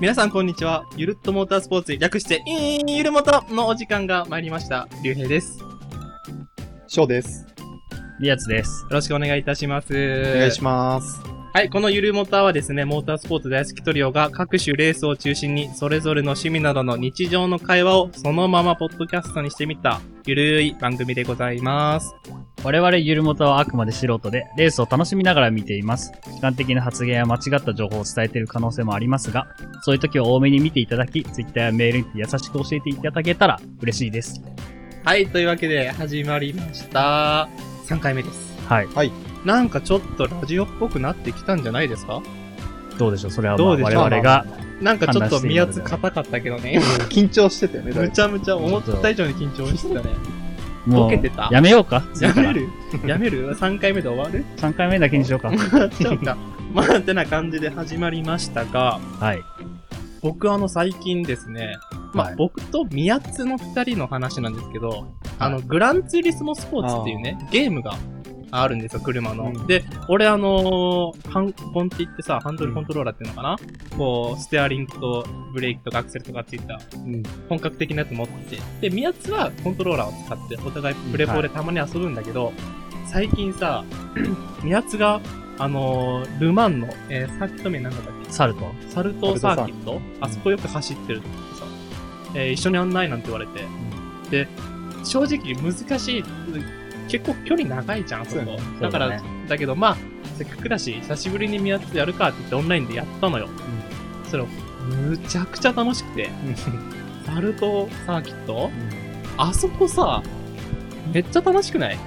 [0.00, 0.84] 皆さんこんにちは。
[0.96, 4.88] ゆるっとモータースポーツ、略して、いーゆるもとのお時間が参りました。
[5.04, 5.60] りゅうへいです。
[5.60, 5.66] よ
[6.88, 7.46] 翔です。
[8.20, 8.84] リアツです。
[8.90, 9.94] ろしくお願いいたします。
[9.94, 11.33] お願いします。
[11.54, 22.12] はい、このゆるモーターはですね、モータースポーツ大好きトリオが各種レースを中心に、それぞれの趣味などの日常の会話をそのままポッドキャストにしてみた、ゆるい番組でございます。
[22.64, 26.10] 我々ゆるもとはあくまで素人で、レースを楽しみながら見ています。
[26.26, 29.46] 主観的な発言や間違った情報を伝えている可能性もありますが、
[29.82, 34.42] そういう時は多めに見ていただき、ツイッターやメールにて優しく教えていただけたら嬉しいです。
[35.04, 37.48] はい、というわけで始まりました。
[37.86, 38.58] 3回目です。
[38.66, 39.33] はい。
[39.44, 42.22] なんかちょっとラジオっぽくなってきたんじゃないですか？
[42.98, 43.30] どうでしょう？
[43.30, 44.10] それは、まあ、我どうでしょう？
[44.10, 44.46] 々が、
[44.80, 46.80] なんかちょっと宮津判断していいので硬かったけどね。
[47.10, 50.10] 緊張してたよね、むちゃむちゃ思った以上に緊張してたね。
[50.86, 51.12] もう
[51.50, 52.04] やめようか？
[52.20, 52.68] やめる？
[53.06, 55.50] やめる ?3 回目で終わる ?3 回目だけにしようか。
[55.50, 56.36] ちょっと、
[56.74, 59.42] まあ、てな感じで始まりましたが、はい。
[60.20, 61.76] 僕あの最近ですね、
[62.12, 65.06] まあ、はい僕と宮津の二人の話なんですけど、
[65.38, 67.96] あの、グランツーリスモスポーツっていうね、ゲームが
[68.50, 69.44] あるんですよ、車の。
[69.44, 69.66] うん。
[69.66, 73.56] で、俺あのーハンコンって言ってさ、ハンドルコントローラーっていうのかな、
[73.96, 76.78] こう、ステアリングとブレーキとかアクセルとかついた。
[76.94, 77.22] うん。
[77.48, 78.56] 本格的なやつ持って。
[78.56, 82.52] て、で、宮津はコントローラーを使って、お互いプレポでたまに遊ぶんだけど、
[83.06, 83.84] 最近さ、
[84.62, 85.20] 宮津が、
[85.58, 88.32] あのールマンの、えーサーキット名なんだったっけ？
[88.32, 88.72] サルト。
[88.88, 90.00] サルトサーキット。
[90.20, 91.26] あそこよく走ってるって
[91.58, 91.64] さ、
[92.34, 93.64] えー一緒に案内なんて言われて、
[94.30, 94.48] で、
[95.04, 96.24] 正直難しい、
[97.08, 98.44] 結構距離長いじゃん、あそこ。
[98.44, 99.96] そうだねだから、だだけどまあ、
[100.36, 103.48] せっかくだし、久しぶりに宮津やるかって言ってオンラインでやったのよ。
[104.30, 104.44] それ、
[104.88, 106.30] むちゃくちゃ楽しくて、
[107.26, 108.70] サルトサーキット？
[109.36, 110.22] あそこさ、
[111.12, 111.98] めっちゃ楽しくない？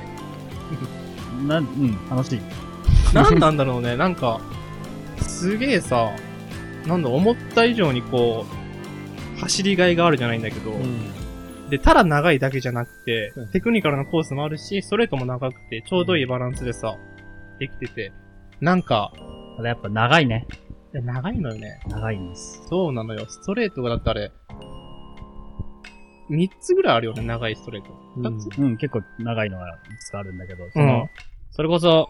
[1.47, 2.41] な、うん、楽しい。
[3.13, 4.41] なんなんだろうね、なんか、
[5.21, 6.11] すげえさ、
[6.85, 8.45] なんだ、思った以上にこ
[9.37, 10.71] う、走りがいがあるじゃないんだけど、
[11.69, 16.97] で、ただ長いだけじゃなくてうん、テクニカルなコースもあるし、ストレートも長くて、ちょうどいいバランスでさ、
[17.59, 18.11] できてて、
[18.61, 19.11] なんか、
[19.57, 20.47] ただやっぱ長いね。
[20.93, 21.79] いや長いのよね。
[21.87, 22.63] 長いんです。
[22.67, 23.25] そうなのよ。
[23.27, 24.31] ストレートがだってあれ、
[26.29, 27.89] 3つぐらいあるよね、長いストレート。
[28.17, 31.09] 2つ、うん、結構長いのがいくつかあるんだけど、そうんの、
[31.51, 32.09] それこそ、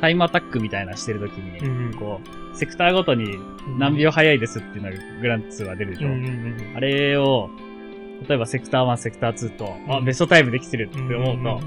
[0.00, 2.20] タイムアタックみたいなしてるときに、うんうんこ
[2.52, 3.38] う、セクターごとに
[3.78, 6.08] 何秒早いですっていうのがグランツは出るでしょ。
[6.08, 6.28] うんうんう
[6.72, 7.50] んあれを、
[8.28, 11.60] 例えばセクター1、セクター2と、あ、うんベストタイムできてるって思うと、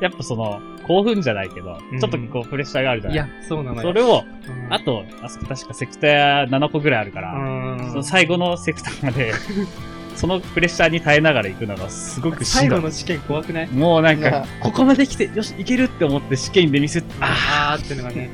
[0.00, 3.82] やっぱその、興奮じゃないけど、うんちょっとこうプレッシャーがあるじゃない、いや、そうなのよ。
[3.82, 9.32] それを、うん、あと、あそこ確かセクター7個ぐらいあるから、最後のセクターまで、
[10.16, 12.42] そのプレッシャーに耐えながら行くのがすごく。
[12.44, 13.68] 最後の試験怖くない？
[13.68, 18.30] もうなんかここまで来て、よし、いけるって思って試験でミスって、ああーってのがね。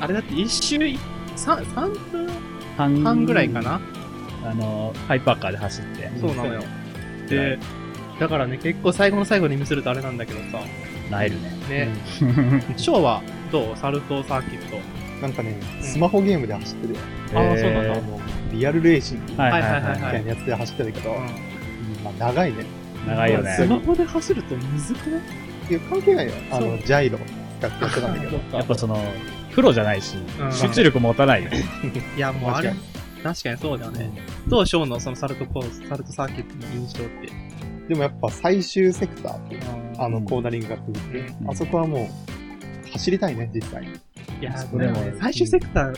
[0.00, 0.96] あれだって一周い、
[1.34, 2.28] 三三分？
[2.76, 3.80] 半半ぐらいかな、
[4.44, 6.10] あの、ハイパーカーで走って。
[6.20, 6.62] そうなのよ。
[7.24, 7.58] はで、
[8.20, 10.60] だからね、結構最後の最後に見せるとあれなんだけどさ、
[11.10, 11.50] なえるね。
[11.68, 11.88] ね、
[12.76, 13.76] ショーはどう？
[13.76, 14.78] サルトサーキット。
[15.22, 17.00] なんかね、スマホゲームで走ってるよ。
[17.34, 17.60] あー。
[17.60, 18.00] そうなんだ。
[18.52, 19.18] リアルレーシン。
[19.26, 19.52] グみたい
[20.24, 21.16] なやつで走ってるけど、うん。
[21.16, 21.24] うん
[22.04, 22.64] まあ長いね。
[23.06, 23.50] 長いよね。
[23.52, 23.64] ス。
[23.66, 25.20] マホで走るとむずくない？
[25.70, 26.32] いや、関係ないよ。
[26.50, 27.18] あの、ジャイロ。
[27.60, 28.40] 使ってやってたんだけど。
[28.58, 29.02] やっぱその、
[29.54, 30.52] プロじゃないし、うん。
[30.52, 31.50] 集中力持たないよ。
[32.16, 32.72] いや、もうあれ
[33.24, 34.10] 確かにそうだよね。
[34.48, 37.32] どうショーのそのサルトコース、サルトサーキットの印象って。
[37.88, 39.62] でもやっぱ最終セクターっていう
[39.98, 42.08] あの、うんコーナリングが続いて、うんあそこはも
[42.86, 43.88] う、走りたいね、実際に。
[44.40, 45.94] いや、それもでもね、最終セクター、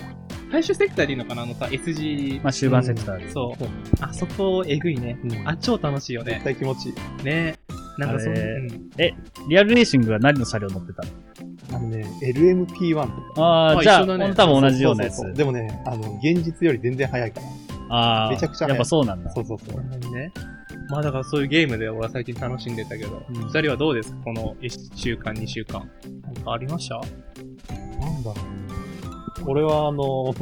[0.53, 3.31] 最終セクターでいいのかなあのさ、SG、まあ終盤セクターで。
[3.31, 3.65] そう。
[4.01, 5.19] あそこ、えぐいね。
[5.25, 6.45] うんあ、超楽しいよね絶。
[6.45, 7.25] 対気持ちいい。
[7.25, 7.57] ね
[7.99, 8.91] なんかその、うん
[9.49, 11.26] リアルレーシングは何の車両乗ってたの？
[11.73, 13.43] あのね、LMP1 とか。
[13.43, 13.45] あ
[13.75, 15.29] あ、あじゃあ、ね多分同じようなやつそそ。
[15.29, 17.47] そでもね、あの、現実より全然速いから。
[17.97, 19.31] ああ、めちゃくちゃ速いやっぱそうなんだ。
[19.31, 20.15] そうそうそう。
[20.15, 20.33] ね。
[20.89, 24.19] まあだからそういうゲームで俺は最近楽しんでたけど、うん二人はどうですか？
[24.25, 25.89] この1週間、2週間。
[26.23, 26.97] なんかありました？
[26.97, 27.03] な
[28.19, 29.47] んだろうね。
[29.49, 30.35] 俺はあの、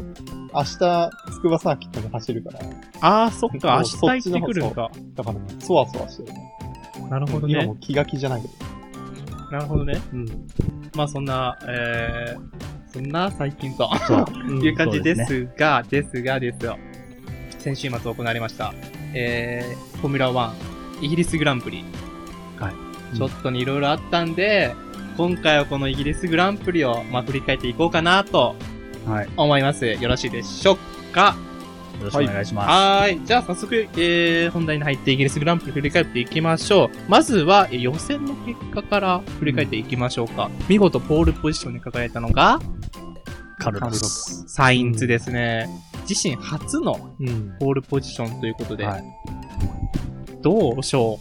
[0.55, 2.61] 明日、筑波サーキットで走るから、
[3.01, 4.91] ああ、そっか、明日行ってくるんか。
[5.15, 6.53] だからね、そわそわしてるね。
[7.11, 7.77] なるほどね今も。
[7.77, 8.55] 気が気じゃないけど。
[9.51, 10.01] なるほどね。
[10.13, 10.27] うん。
[10.95, 14.25] まあそんな、えー、そんな最近とそう。
[14.65, 16.79] いう感じでそうすが、ですがですよ。
[17.59, 18.75] 先週末行われました。
[19.15, 21.85] えー、フォーミュラ1、イギリスグランプリ。
[22.59, 23.17] はい。
[23.17, 24.75] ちょっとにいろいろあったんで、
[25.17, 28.57] 今回はこのイギリスグランプリを、まあ、振り返っていこうかなと
[29.07, 29.25] はい。
[29.27, 29.87] よ思います。
[29.87, 31.37] よろしいでしょうか
[32.03, 32.69] ろしくお願いします。
[32.69, 33.27] はーい。
[33.27, 36.91] じゃあ早速、えー、本題に入ってイギリスグランプリ振り返っていきましょう。
[37.11, 40.51] まずは、えー予選の結果から振り返っていきましょうか。
[40.69, 42.61] 見事ポールポジションに輝いたのが、
[43.59, 44.45] カルロス。
[44.49, 45.69] サインツですね。
[46.09, 47.57] 自身初のうん。
[47.59, 49.03] ポールポジションということで、はい
[50.43, 51.21] どうしょ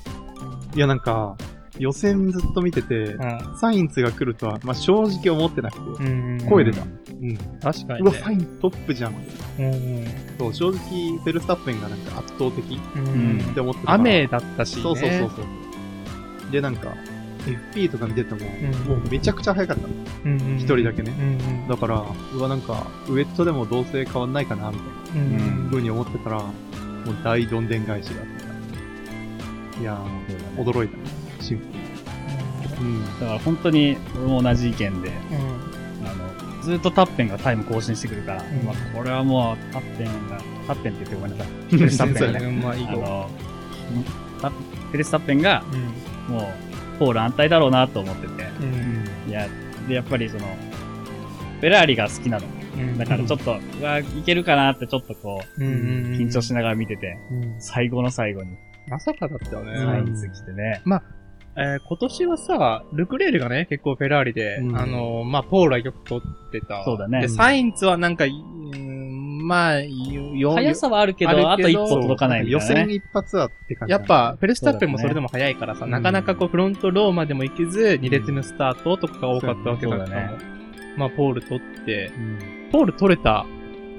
[0.76, 1.38] いや、なんか、
[1.80, 3.58] 予選ずっと見ててう、うん。
[3.58, 6.82] サインツが来るとは、まあ、正直思ってなくて、うん声出た。
[6.82, 6.86] う
[7.22, 7.38] うん。
[7.62, 8.20] 確かに、うわ、ね。
[8.20, 9.14] サイントップじゃん。
[9.60, 10.06] うん
[10.38, 14.00] そう、正直、フェルスタッペンがなんか圧倒的うんって思ってたから。
[14.00, 14.82] 雨だったし、ね。
[14.84, 15.42] そうそうそうそ
[16.48, 16.52] う。
[16.52, 16.94] で、なんか、
[17.74, 19.94] FP とか見てても、んもうめちゃくちゃ速かったの。
[20.26, 20.58] うんうん。
[20.58, 21.26] 一人だけねうん
[21.62, 21.68] うん。
[21.68, 22.04] だから、
[22.36, 24.84] うわ、なんか、ウェットでもどうせ変わんないかな、みた
[25.18, 26.54] いなうん風に思ってたら、もう
[27.24, 28.28] 大どんでん返しがあっ
[29.76, 29.82] た。
[29.82, 31.23] いやー、驚いたね。
[31.52, 33.06] うん。
[33.20, 36.08] だから本当に俺も同じ意見で、うん。
[36.08, 38.46] あの、ずっとタッペンがタイム更新してくるから、ん。
[38.64, 40.38] まあこれはもうタッペンが、
[40.68, 41.54] タッペンって言ってごめんなさい。
[41.70, 43.30] フェルスタッペンがね、あの、
[44.42, 46.54] タフェルスタッペンがうんも
[46.96, 49.30] う、ポール安泰だろうなと思ってて、うん。
[49.30, 49.48] いや、
[49.88, 50.46] で、やっぱりその、
[51.60, 52.46] フェラーリが好きなの。
[52.78, 52.98] うん。
[52.98, 57.56] だからちょっと、うわ、いけるかなってちょっとこう、緊張しながら見てて、うん。
[57.62, 58.56] 最後の最後に、
[58.88, 59.76] まさかだったよね。
[59.76, 60.82] サインズ来てね。
[61.56, 64.78] えー今年はさ、ルクレールがね、結構フェラーリで、うん。
[64.78, 66.84] あの、まあ、ポールはよく取ってた。
[66.84, 67.22] そうだね。
[67.22, 72.86] で、サインツはなんか、うーんまあ、よ、よ速さはあるけど、あと一歩届かないみ予たいなね。
[72.88, 73.92] 選一発はって感じ。
[73.92, 80.32] やっ、ぱ、フェルスタッペンもそれでも速いからさ、うんなかなかこう、フロントローまでも行けず、2列目スタートとかが多かったわけだから、ね。
[80.98, 82.70] まあ、ポール取って、うん。
[82.72, 83.46] ポール取れた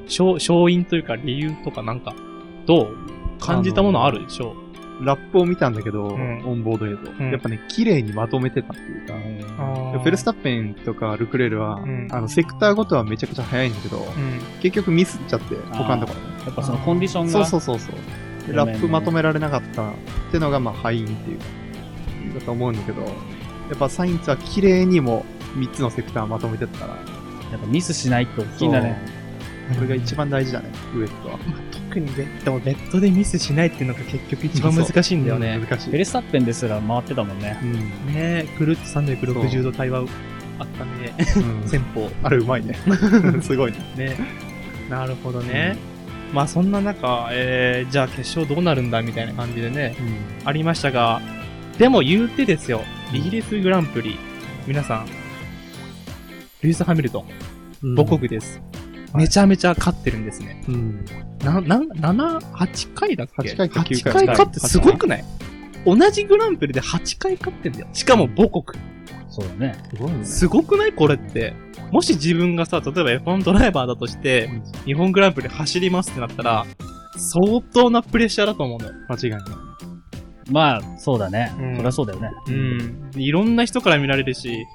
[0.06, 2.14] 勝勝因というか理由とかなんか、
[2.66, 2.96] どう？
[3.38, 4.56] 感じたものあるでしょ
[5.00, 14.60] ラップを見たんだけど、んオンボード映像、うんやっぱね、綺麗にまとめてたっていうか、うフェルスタッペンとかルクレールは、うんあの、セクターごとはめちゃくちゃ速いんだけど、うん。
[14.60, 16.44] 結局ミスっちゃって、他のところね。
[16.46, 18.46] やっぱそのコンディションが、そうそうそうそう。
[18.46, 19.94] でラップまとめられなかったっ
[20.30, 21.44] てのが、まあ、敗因っていうか、
[22.38, 23.08] だと思うんだけど、や
[23.74, 25.24] っぱサインツは綺麗にも
[25.56, 26.94] 3つのセクターまとめてたから、
[27.50, 28.98] やっぱミスしないって大きいんだね。
[29.74, 31.38] これが一番大事だね、ウエットは。
[31.94, 35.60] 特にベッド、ベッドでミスしないっていうのが結局一番難しいんだよね。
[35.60, 35.90] 難しい。
[35.90, 37.56] フェルスタッペンですら回ってたもんね。
[37.62, 37.72] うん。
[37.72, 37.84] ね
[38.16, 40.00] え、くるっと360度対話
[40.58, 41.14] あったね。
[41.36, 42.10] うん戦法。
[42.24, 42.76] あれうまいね。
[43.42, 43.78] すごいね。
[43.96, 44.16] ね。
[44.90, 45.76] なるほどね。
[46.32, 49.94] まあそんな中、えー、じゃあ決勝どうなるんだみたいな感じでね、
[50.44, 51.22] ありましたが、
[51.78, 52.82] でも言うてですよ、
[53.12, 54.18] イギリスグランプリ、
[54.66, 55.06] 皆さん、
[56.60, 57.24] ルイス・ハミルトン、
[57.84, 58.60] うん母国です。
[59.14, 60.62] めちゃめちゃ勝ってるんですね。
[60.68, 61.04] うん。
[61.44, 65.24] な、な、7、8回だっけ？8回か9 8回回勝ってすごくない？
[65.84, 67.88] 同じグランプリで8回勝ってんだよ。
[67.92, 68.82] しかも母国。
[69.28, 69.74] そうだね。
[69.90, 70.24] すごいね。
[70.24, 70.92] すごくない？
[70.92, 71.54] これって。
[71.92, 74.50] もし自分がさ、例えば F1 ドライバーだとして、
[74.84, 76.66] 日本グランプリ走りますってなったら、
[77.16, 78.92] 相当なプレッシャーだと思うのよ。
[79.08, 79.42] 間違いない。
[80.50, 81.54] まあ、そうだね。
[81.58, 82.30] うんそりゃそうだよね。
[82.48, 83.10] うん。
[83.10, 84.66] でいろんな人から見られるし、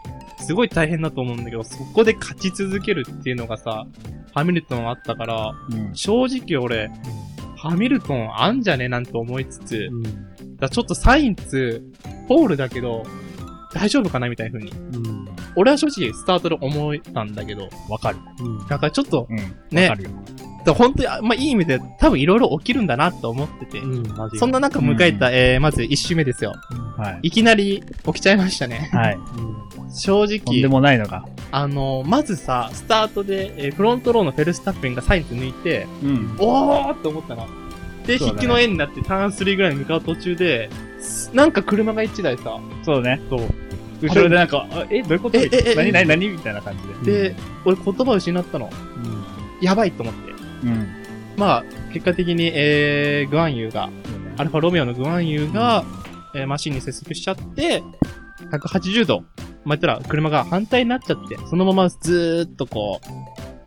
[0.50, 3.86] すごい大変だと思うんだけど、そこで勝ち続けるっていうのがさ、
[4.34, 5.96] ハミルトンあったから、うん。
[5.96, 6.90] 正直俺、
[7.56, 10.56] ハミルトンあんじゃねなんて思いつつ、うん。
[10.58, 11.84] だちょっとサインツ、
[12.28, 13.04] ポールだけど、
[13.76, 14.72] 大丈夫かなみたいな風に。
[14.72, 15.28] うん。
[15.56, 18.18] 俺は正直スタートで思ったんだけど、わかる。
[18.40, 18.68] うん。
[18.68, 19.38] だからちょっと、うん。
[19.70, 19.94] ね。
[20.74, 26.54] 本当に、あまあいい意味で多分いろいろ起きるんだなと思ってて、うん、そんな中迎えた、えー、まず1周目ですよ。
[26.98, 27.28] はい。
[27.28, 28.90] いきなり起きちゃいましたね。
[28.92, 29.16] はい。
[29.16, 29.94] うん。
[29.94, 31.26] 正直、とんでもないのが。
[31.52, 36.36] あの、まずさ、スタートで、えーフロントローのフェルスタッペンがサインズ抜いて、うん。
[36.40, 37.48] おーって思ったの。
[38.06, 43.22] で、ね引きの絵になってターン3ぐらいに向かう途中で、すなんか車が1台さ、そうだね。
[43.30, 43.42] そう。
[44.02, 45.38] 後ろでなんか、あえ、どういうこと？
[45.76, 45.92] 何？
[45.92, 46.08] 何？
[46.08, 46.28] 何？
[46.30, 47.30] みたいな感じで。
[47.32, 47.36] で、
[47.66, 48.70] 俺言葉失ったの。
[49.62, 50.29] やばいと思って。
[50.64, 50.88] うん。
[51.38, 51.64] まあ、
[51.94, 53.90] 結果的に、えー、グアンユーが、
[54.38, 55.84] アルファロメオのグアンユーが、
[56.36, 57.82] えーマシンに接触しちゃって、
[58.52, 59.22] 180度、
[59.66, 63.02] まあ、言ったら車が反対になっちゃって、そのままずーっとこ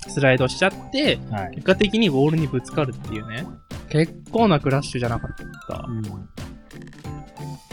[0.06, 1.54] う、スライドしちゃって、はい。
[1.54, 3.46] 結果的にウォールにぶつかるっていうね。
[3.88, 5.30] 結構なクラッシュじゃなかっ
[5.68, 5.86] た。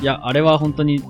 [0.02, 1.02] いや、あれは本当に、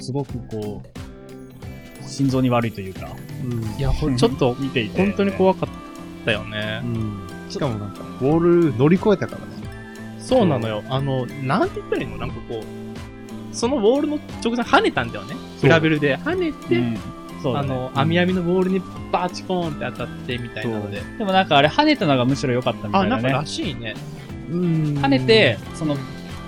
[0.00, 3.08] すごくこう、心臓に悪いというか、
[3.44, 3.78] うん。
[3.78, 4.98] いや、ほちょっと、見ていて。
[4.98, 6.86] 本当に怖かったよねう。
[6.86, 7.39] ん。
[7.50, 9.44] しかもなんか、ボール乗り越えたからね。
[10.20, 10.82] そうなのよ。
[10.88, 15.34] あの、なんて言ったらいいのなんかこう、そのウォールの直前跳ねたんだよね。
[15.60, 16.98] グラベルで跳ねて、うん。
[17.42, 17.68] そうだね。
[17.68, 18.80] あの、網網のボールに
[19.10, 21.02] バーチコーンって当たってみたいなので。
[21.18, 23.46] でもなんかあれ跳ねたのがむしろ良かったみたあ、いなんねなから。
[23.46, 23.94] しいね。
[24.50, 25.96] うん跳ねて、その、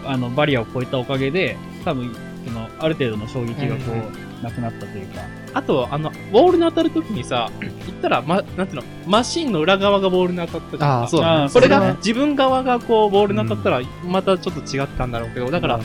[0.07, 2.15] あの、バリアを越えたおかげで、多分、
[2.47, 4.03] その、ある程度の衝撃がこうんう、
[4.43, 5.23] なくなったというか。
[5.55, 11.45] あと、あの、ウォールに当たるときにさ、言ったら、ま、なんていうの、マシンの裏側がボールに当たったじゃんああ、そうあだね。
[11.47, 15.81] ーそれが自分側がこう、ボールに当たったら、またちょっと違ったんだろうけど、だから、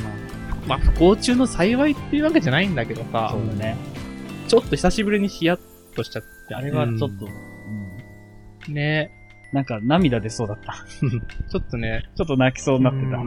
[0.67, 3.77] まあ、不幸中の幸いっていうわけじゃないんだけどさそ、うだね。
[4.47, 5.59] ちょっと久しぶりにヒヤッ
[5.95, 7.05] としちゃって、あれはちょっと、
[8.67, 9.11] うんね。
[9.53, 10.73] なんか涙出そうだった。
[11.49, 13.17] ちょっとね、ちょっと泣きそうになってた。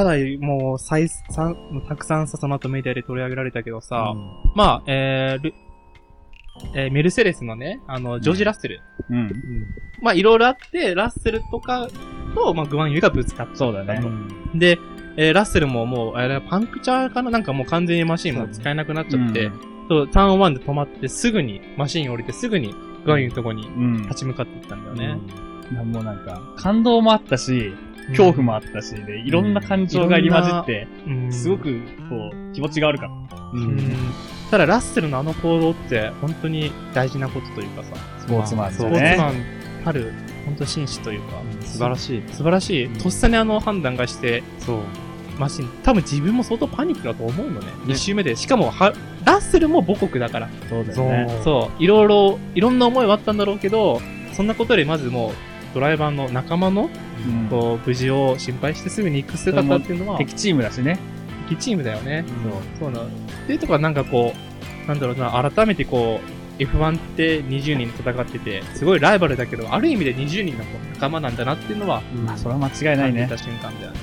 [0.00, 0.04] うん。
[0.04, 4.14] ただ、もう、再三、もうたくさんさ、その後メディアで取り上げられたけどさ、
[4.54, 5.54] まあ、えール
[6.74, 8.80] えーメルセデスのね、あの、ジョージ・ラッセル。
[9.10, 9.30] うん。
[10.00, 11.88] まあ、いろいろあって、ラッセルとか
[12.34, 13.56] と、まあ、グワンユイがぶつかった。
[13.56, 14.00] そうだね。
[14.54, 14.78] で、
[15.18, 17.30] えーラッセルももう、あれ、パンクチャーかな？
[17.30, 19.50] なんかもう完全にマシンも使えなくなっちゃって、
[19.88, 22.74] そうターン1で止まって、すぐに、マシン降りて、すぐに、
[23.04, 24.02] グワンユイのとこにうん。
[24.02, 25.18] 立ち向かっていったんだよね。
[25.72, 27.72] もうなんか、感動もあったし、
[28.10, 33.36] 恐怖もあったし、で、いろんな感情が入り混じって、うんすごく、こう、気持ちが悪かった。
[34.50, 38.78] ただ、ラッセルのあの行動って、本当に大事なことというかさ、スポーツマンス。
[38.78, 39.34] ポーツマン
[39.84, 40.12] たる、
[40.44, 42.22] 本当紳士というか、素晴らしい。
[42.32, 42.88] 素晴らしい。
[42.88, 44.78] とっさにあの判断がして、そう。
[45.38, 47.66] マシン、多分自分も相当パニックだと思うのね。
[47.66, 48.36] ね2周目で。
[48.36, 48.92] しかも、は、
[49.24, 50.48] ラッセルも母国だから。
[50.68, 51.40] そうだよね。
[51.44, 51.82] そう。
[51.82, 54.00] いろいろ、いろんな思いはあったんだろうけど、
[54.32, 55.32] そんなことよりまずもう、
[55.76, 60.98] ドライバーの仲間の、うんこう、無事を心配してすぐに行く姿っていうのは、敵チームだしね。
[61.50, 62.24] 敵チームだよね。
[62.80, 62.90] そう。
[62.92, 63.06] そうな。
[63.06, 63.08] っ
[63.46, 66.20] ていうとこはなんかこう、なんだろうな、改めてこ
[66.58, 70.64] う、F1 って20人戦ってて、すごいライバルだけど、ある意味で20人の
[70.94, 73.36] 仲間なんだなっていうのは、まあ、それは間違いないねた。
[73.36, 73.98] 瞬間だよね。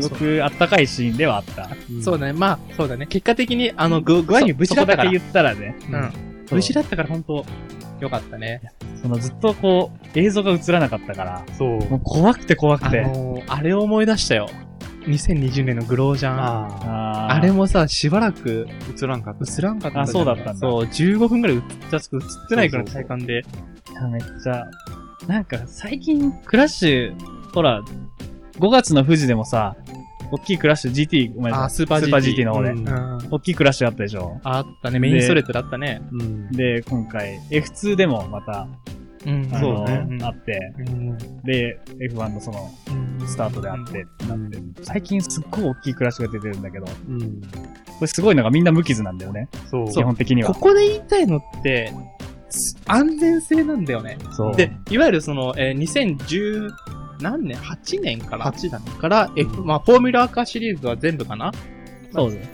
[0.00, 1.70] すごくあったかいシーンではあった。
[2.00, 2.34] そうだね。
[2.34, 3.06] まあ、そうだね。
[3.06, 5.10] 結果的に、あの、ぐ、具合に無事だったから。
[5.10, 5.76] そこだけ言ったらね。
[5.90, 6.31] うん。
[6.52, 7.44] そう無事だったから本当
[8.00, 8.60] よかったね。
[9.00, 11.68] そのずっとこう、映像が映らなかったから、そう。
[11.88, 13.02] もう怖くて怖くあて。
[13.02, 14.48] のー、あれを思い出したよ。
[15.06, 16.38] 2020年のグロージャン。
[16.38, 19.44] ああれもさ、しばらくあ、映らんかった。
[19.44, 22.02] 映らんかったあそうだったんだそう、15分くらい映った、映っ
[22.48, 23.40] てないくらいの体感で。
[23.90, 24.66] いやめっちゃ、
[25.26, 27.82] なんか最近クラッシュ、ほら、
[28.58, 29.76] 5月の富士でもさ、
[30.32, 31.66] 大きいクラッシュ GT、ごめんなさい。
[31.66, 32.70] あスーパー GT スーパー GT の方で。
[32.70, 33.18] うんうん。
[33.30, 34.40] 大きいクラッシュあったでしょ。
[34.44, 34.98] あったね。
[34.98, 36.02] メインストレートだったね。
[36.10, 36.50] うん。
[36.50, 38.66] で、今回 F2 でもまた、
[39.24, 41.78] うんそうねうんあって、うんで、
[42.10, 42.70] F1 のその、
[43.26, 47.40] スタートであってってなって、最近すっごい大きいクラッシュが出てるんだけど、こうん。
[48.00, 49.48] れすごいのがみんな無傷なんだよね。
[49.70, 49.92] そう。
[49.92, 50.52] 基本的には。
[50.52, 51.92] ここで言いたいのって、
[52.50, 54.18] す安全性なんだよね。
[54.36, 54.56] そう。
[54.56, 56.70] で、いわゆるその、えー2010
[57.22, 58.90] 何年 ?8 年から8だね。
[59.00, 61.52] から、F、まあ、フォーミュラーカーシリーズは全部かな？
[62.12, 62.50] そうです。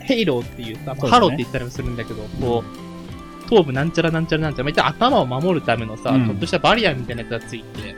[0.00, 1.10] ヘイローっていうさ、そうだね。
[1.10, 6.26] ハローって言ったりもするんだけど、こう、頭部なんちゃらなんちゃらなんちゃら、まあ、頭を守るためのさ、うん。
[6.26, 7.94] ちょっとしたバリアみたいなやつがついて、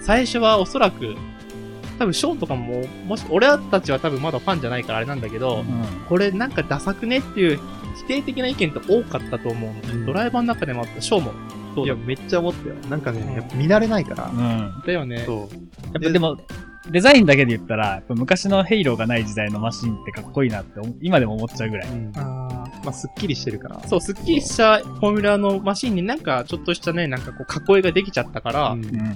[0.00, 1.14] 最初はおそらく、
[1.98, 5.66] 多分ショーンとかも、もし、俺たちは多分まだファンじゃないからあれなんだけど、うん。
[6.08, 7.18] これなんかダサくね？
[7.18, 7.60] っていう
[7.96, 10.06] 否定的な意見って多かったと思うので、うん。
[10.06, 11.32] ドライバーの中でもあった、ショーも。
[11.74, 12.74] そうだいや、めっちゃ思ったよ。
[12.88, 14.30] なんかね、やっぱ見慣れないから。
[14.30, 14.82] うん。
[14.86, 15.24] だよね。
[15.26, 15.38] そう。
[15.38, 16.36] やっぱでも、
[16.90, 21.88] デザインだけで言ったら、やっぱ昔のヘイローがない時代のマシンってかっこいいなって思今でも思っちゃうぐらい。
[21.88, 22.12] うん。
[22.16, 22.51] あ
[22.84, 23.76] まあ、すっきりしてるから。
[23.76, 29.14] ーそう、すっきりしたフォーミュラーのマシンになんかちょっとしたね、なんかこう囲いができちゃったから、うんうん。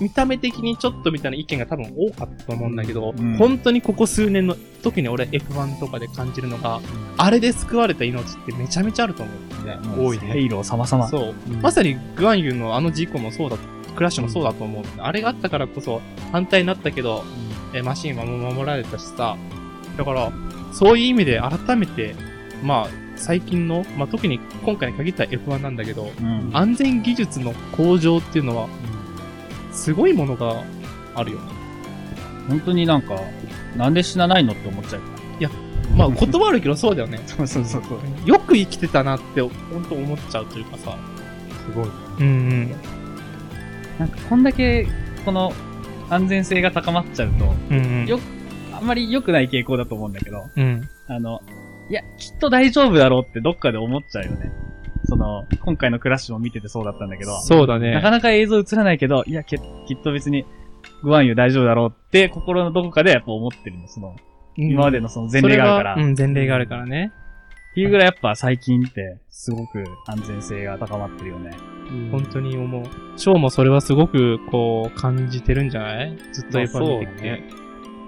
[0.00, 6.80] 見た目的にちょっとみたいな意見が多分多かったと思うんだけど、うん本当にここ数年の時に俺 F1 とかで感じるのが、
[7.16, 9.88] あれで救われた命ってめちゃめちゃあると思うんだよね。
[10.04, 11.08] 多いねヘイロー様々。
[11.08, 11.34] そう。
[11.50, 13.56] うんまさにグアンユンのあの事故もそうだ、
[13.96, 14.84] クラッシュもそうだと思う。
[14.98, 17.24] あれがあったからこそ反対になったけど、
[17.72, 19.36] えマシンはもう守られたしさ。
[19.96, 20.32] だから、
[20.72, 22.14] そういう意味で改めて、
[22.62, 26.50] まあ、最近の、まあ特に今回に限った F1 なんだけど、うん。
[26.52, 28.68] 安全技術の向上っていうのは、
[29.72, 30.62] すごいものが
[31.14, 31.44] あるよね。
[32.48, 33.20] 本当になんか、
[33.76, 35.02] なんで死なないのって思っちゃう。
[35.96, 37.20] まあ言葉悪いけどそうだよね。
[37.26, 38.28] そうそうそうそう。
[38.28, 39.52] よく生きてたなって、本
[39.88, 40.98] 当思っちゃうというかさ。
[41.66, 41.88] すごい。
[42.20, 42.70] うんうん。
[43.98, 44.86] なんかこんだけ、
[45.24, 45.52] この
[46.10, 48.06] 安全性が高まっちゃうと、うんうん。
[48.06, 48.20] よ
[48.72, 50.88] あんまり良くない傾向だと思うんだけど、うん。
[51.08, 51.40] あの、
[51.88, 54.50] いや、きっと大丈夫だろうってどっかで思っちゃうよね。
[55.04, 57.92] その、今回のクラッシュも見ててそうだったんだけど、そうだね。
[57.92, 59.60] なかなか映像映らないけど、いや、きき
[59.94, 60.44] っと別に、
[61.02, 63.86] グワンユ大丈夫だろうって心のどこかでやっぱ思ってるの。
[63.88, 64.16] その、
[64.56, 66.02] 今までのその前例があるから。
[66.02, 67.12] うん、前例があるからね。
[67.72, 71.50] っていうぐらいやっぱ最近って、すごく安全性が高まってるよね。
[72.10, 72.84] 本当に思う。
[73.16, 76.16] ショーもそれはすごく、こう、感じてるんじゃない？
[76.32, 77.42] ずっとまあ F1 見てきて。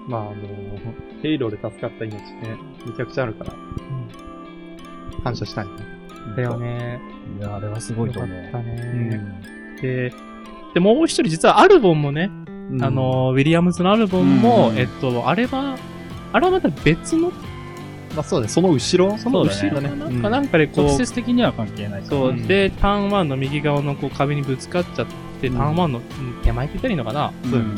[0.07, 0.33] まあ、あの、
[1.21, 2.21] ヘイローで助かった命ね、
[2.85, 3.53] めちゃくちゃあるから、
[5.23, 5.71] 感謝したいね。
[6.35, 6.99] だよね。
[7.39, 8.37] いや、あれはすごいと思う。
[8.37, 9.17] よかったうね。
[9.77, 9.81] ん。
[9.81, 10.13] で、
[10.73, 12.29] で、もう一人実はアルボンもね、
[12.71, 12.83] うん。
[12.83, 14.77] あ、の、ウィリアムズのアルボンも、うん。
[14.77, 15.77] えっと、あれは、
[16.31, 17.31] あれはまた別の、
[18.15, 19.17] まあそうだね、その後ろ？
[19.17, 19.89] その後ろね。
[19.89, 19.99] うん。
[19.99, 20.21] なん。
[20.21, 22.47] かなんかでこう、直接的には関係ないからそう、うん。
[22.47, 25.07] で、ターン1の右側のこう壁にぶつかっちゃっ
[25.41, 25.57] て、うん。
[25.57, 26.03] ターン1のうん
[26.43, 27.75] 手前って言ったらいいのかな、うん。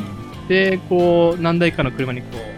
[0.47, 2.50] で、こう、何台かの車にこう、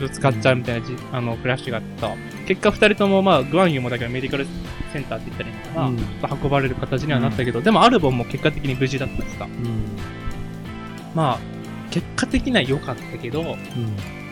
[0.00, 2.16] ぶつかっちゃうみたいなじ、あの、クラッシュがあった。
[2.46, 4.46] 結果二人とも、まあ、グアンユもだけどメディカル
[4.92, 9.44] センターって言ったらいいのから、うん運ばれる形にはなったけど、でもアルボンも結果的に無事だったしさ。
[9.44, 9.96] うん。
[11.14, 11.38] まあ、
[11.90, 13.56] 結果的には良かったけど、うん。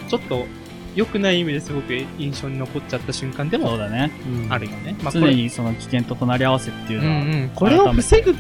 [0.09, 0.47] ちょっと
[0.95, 4.11] 良くない意味ですごく印象に残っちゃった瞬間でもそうだね。
[4.27, 4.53] うん。
[4.53, 4.97] あるよね。
[5.03, 8.35] まあ、こ常れにその危険と隣り合わせっていううんのは、うん、これを防ぐ、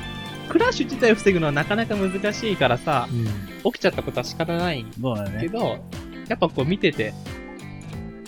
[0.48, 3.72] クラッシュ自体を防ぐのはなかなか難しいからさ、うん。
[3.72, 5.48] 起きちゃったことは仕方ないそうだね。
[6.28, 7.12] やっぱこう見てて、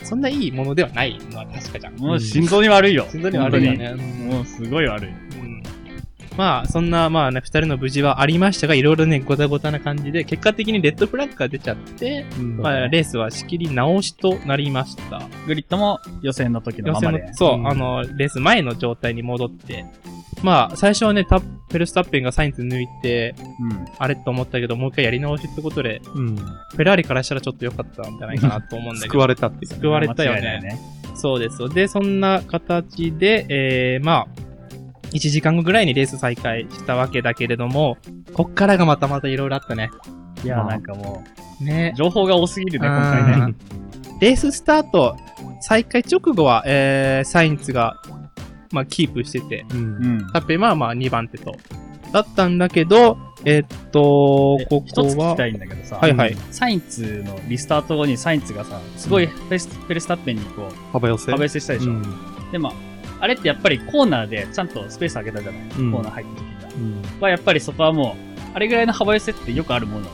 [0.02, 1.97] そんないいものではないのは確かじゃん。
[1.97, 3.07] もう心臓に悪いよ。
[3.11, 3.95] 心臓に悪いよね。
[3.95, 5.11] もうすごい悪い。
[6.32, 12.56] うんまあ、そんな、まあね、二人の無事はありましたが、いろいろね、ごたごたな感じで、結果的にレッドフラッグが出ちゃって、うん。
[12.58, 15.22] まあ、レースは仕切り直しとなりました。
[15.46, 19.84] グリッドも予選の時の予選のままで。、そう、うんあの、レース前の状態に戻って、
[20.42, 23.87] まあ、最初はね、タフェルスタッペンがサインズ抜いて、うん。
[23.99, 26.37] あれと思ったけど、もう一回やり直しってことで、うん。
[26.37, 29.12] フェラーリからしたらちょっと良かったんじゃないかなと思うんだけど。
[29.12, 29.75] 救われたってね。
[29.75, 30.78] 救われたよ間違いないね。
[31.16, 31.68] そうです。
[31.68, 34.50] で、そんな形で、えー、まあ、
[35.12, 37.98] 1時間後ぐらいにレース再開したわけだけれども、
[38.32, 39.90] こっからがまたまたいろいろあったね。
[40.44, 41.22] いや、まあなんかも
[41.60, 41.98] ねう、。
[41.98, 43.32] 情報が多すぎるね、今回ね。
[43.32, 43.80] うん
[44.20, 45.16] レーススタート、
[45.62, 47.96] 再開直後は、えー、サインツが、
[48.70, 49.78] まあ、キープしてて、うん。
[49.78, 49.80] う
[50.26, 50.32] ん。
[50.32, 51.56] タッペはまあ2番手と。
[52.12, 56.36] だったんだけど、えっと、えここは一つ聞きた、いんだけどさ、はいはい。
[56.50, 61.32] サインツのリスタート後にサインツがさ、すごいフェスフェルスタッペンにこう、幅寄せ？
[61.32, 61.92] 壁寄せしたでしょ。
[61.92, 62.02] うん。
[62.52, 62.72] でも、あ
[63.26, 66.80] れってやっぱりコーナーでちゃんとスペース開けたじゃない、うんコーナー入った時が。
[67.14, 67.20] うん。
[67.20, 70.06] はやっぱりそこはもう、あれぐらいの幅寄せってよくあるもの。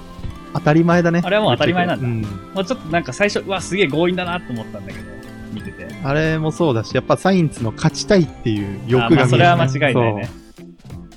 [0.54, 1.22] 当たり前だね。
[1.25, 2.22] あれはもう当たり前なんだうん。
[2.54, 5.04] まあちょっとなんか最初、うわ、すげえ強引だなと思ったんだけど、
[5.52, 5.86] 見てて。
[6.02, 9.20] あれもそうだし、やっぱサインツの勝ちたいっていう欲あが見える。
[9.20, 10.30] まあそれは間違いないね。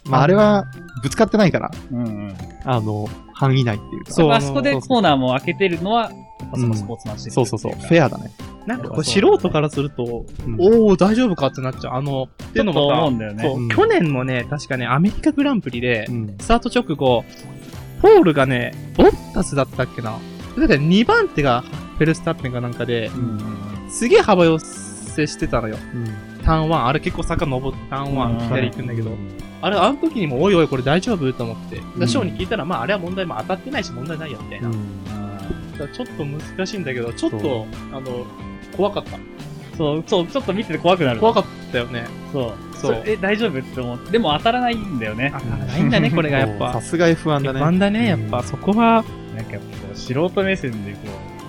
[0.05, 0.65] まああれは、
[1.01, 2.35] ぶつかってないから、うんうん。
[2.65, 4.11] あの、範囲内っていうか。
[4.11, 7.73] そうまああそこでコーナーも開けてるのは、やっぱそのスポーツマンシップそうそうそう。
[7.73, 7.87] フア。
[7.89, 8.31] ェアだね。
[8.65, 11.93] なんかこう素人からすると、うんおー、大丈夫かってなっちゃう。
[11.95, 13.43] あの、っていうのも思うんだよね。
[13.43, 16.35] そう、うん去年もね、確かね、アメリカグランプリでう、ん。
[16.39, 17.23] スタート直後、
[18.01, 20.11] ポールがね、ボッタスだったっけな。
[20.11, 21.61] だって2番手が
[21.97, 23.39] フェルスタッペンかなんかでう、ん。
[23.89, 25.77] すげえ幅寄せしてたのよ。
[25.93, 26.05] うん。
[26.43, 29.11] ターン1、あれ結構坂登ってターンうん1左行くんだけど、
[29.61, 31.33] あれ、あの時にも、おいおい、これ大丈夫？
[31.33, 31.81] と思って。
[31.97, 34.69] うショーに聞いたら、まあ、あれは問題も当たってないし問題ないよ、みたいな。
[35.79, 35.91] うん。
[35.91, 38.25] だからちょっと難しいんだけど、ちょっそと、あの、
[38.75, 39.17] 怖かった。
[39.77, 41.19] そう、そう、ちょっと見てて怖くなる。
[41.19, 42.05] 怖かったよね。
[42.33, 42.53] そう。
[42.79, 44.11] そうそれえ、大丈夫って思って。
[44.11, 45.31] でも当たらないんだよね。
[45.33, 46.81] 当たらないんだね、これがやっぱさ。
[46.81, 47.59] すが F1 だね。
[47.59, 48.43] 不安だね、やっぱ。
[48.43, 49.03] そこは、
[49.35, 49.59] なんかこ
[49.93, 50.99] う、素人目線でこ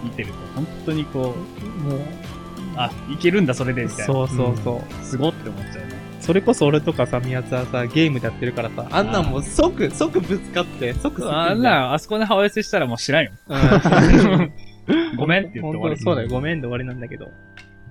[0.02, 2.00] う、見てると、本当にこう、もう、
[2.76, 4.04] あ、いけるんだ、それで、みたいな。
[4.04, 5.04] そうそうそう。
[5.04, 5.89] すごって思っちゃうね。
[6.20, 13.30] それこそ俺とかさ、宮津はさ、ゲームでやってるからさ、あんなんもう即、即ぶつかって、即あんな、あそこで幅寄せしたらもう知らんよ。
[13.48, 14.52] うん
[15.16, 15.96] ごめんって言って終わり。
[15.96, 17.28] 本当そうだよ、ごめんで終わりなんだけど。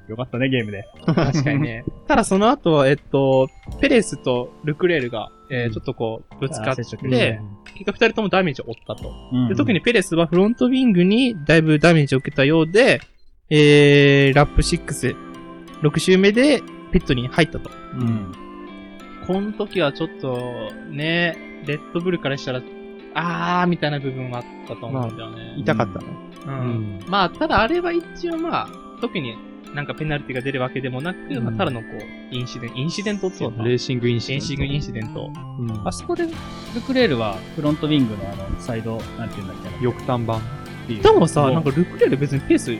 [0.07, 0.85] よかったね、ゲームで。
[1.05, 1.83] 確かにね。
[2.07, 3.47] ただその後、えっと、
[3.79, 7.37] ペレスとルクレールが、えー、うんちょっとこう、ぶつかって、結果
[7.75, 9.11] 二人ともダメージを負ったと。
[9.31, 13.01] うんで特にペレスはフロントウィングにだいぶダメージを受けたようで、
[13.51, 15.15] えー、ラップ6、
[15.81, 17.69] 6周目でピットに入ったと。
[17.95, 18.31] うん。
[19.27, 22.61] この時はちょっと、ね、レッドブルからしたら、
[23.13, 25.55] あーみたいな部分はあったと思うんだよね。
[25.57, 26.05] 痛かったね。
[26.45, 28.69] うんうんまあ、ただあれは一応まあ、
[29.01, 29.35] 特に
[29.73, 34.45] なんかペナルティが出るわけでもなく、うんまあ、ただのこう、インシデント、インシデントっていうレーシングインシデント。
[34.45, 35.31] レーシングインシデント。
[35.59, 39.91] うんあそこで、ルクレールはフロントウィングのあの、サイド、なんていうんだっけな。
[39.91, 40.37] 翼端板。
[40.37, 40.39] っ
[40.87, 42.75] ていうでもさ、なんかルクレール別にペース、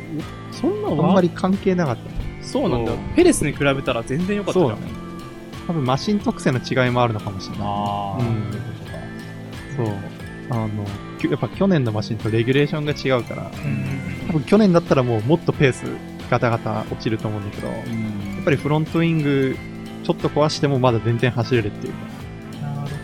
[0.51, 2.18] そんなあんわまり関係なかった。
[2.51, 2.91] そうなんだ。
[3.15, 4.69] ペレスに比べたら全然良かったじゃん。
[4.69, 4.91] そうだね
[5.67, 7.67] 多分マシン特性の違いもあるのかもしれない。
[7.67, 8.25] ああ、うん
[9.75, 9.91] そういうことか。
[9.91, 9.95] そう。
[10.51, 10.83] あの、
[11.29, 15.85] やっぱ去年のマシンとレギュレーションが違うから、うん多分去年だったらもうもっとペース
[16.29, 19.55] ガタガタ落ちると思うんだけど、やうんっぱりフロントウィング
[20.03, 21.99] ちょっと壊してもまだ全然走れるっていうか、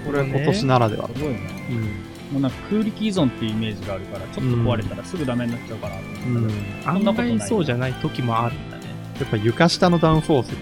[0.05, 1.07] これは今年ならでは。
[1.13, 1.39] すごいね。
[1.69, 2.33] うん。
[2.33, 6.39] もうなんか空力依存っていうイメージがあるから、ちょっと壊れたらすぐダメになっちゃうかなと思ったけど。
[6.39, 6.49] うん。
[6.85, 8.74] 案そんなことない外そうじゃない時もあるんだね。
[9.19, 10.55] やっぱ床下のダウンフォース、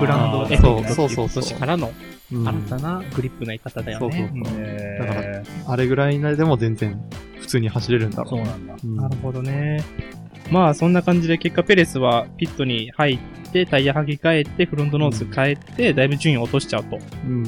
[0.00, 1.92] グラウンドそうそうそうそう今年からの
[2.32, 4.30] うん新たなグリップの言い方だよね。
[4.34, 7.00] そうそうそうえだからーあれぐらいでも全然
[7.40, 8.28] 普通に走れるんだろう。
[8.28, 8.76] そうなんだ。
[8.82, 9.82] うんなるほどね。
[10.50, 13.18] まあ、そんな感じで結果ペレスはピットに入っ
[13.52, 16.98] て、タイヤ履き替えて、フロントノーズ変えて、だいぶ順位を落としちゃうと。
[17.26, 17.44] うん。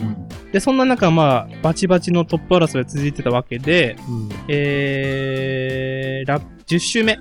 [0.53, 4.29] で、そんな中、まあ、バチバチのトップ争いが続いてたわけで、うん。
[4.49, 7.17] えー、ラ10周目、う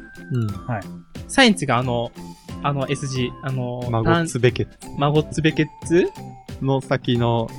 [0.45, 0.47] ん。
[1.29, 2.11] サインツがあの、
[2.61, 6.09] あの SG、あの、マゴッツベケッツマゴッツベケッツ
[6.61, 7.49] の先の、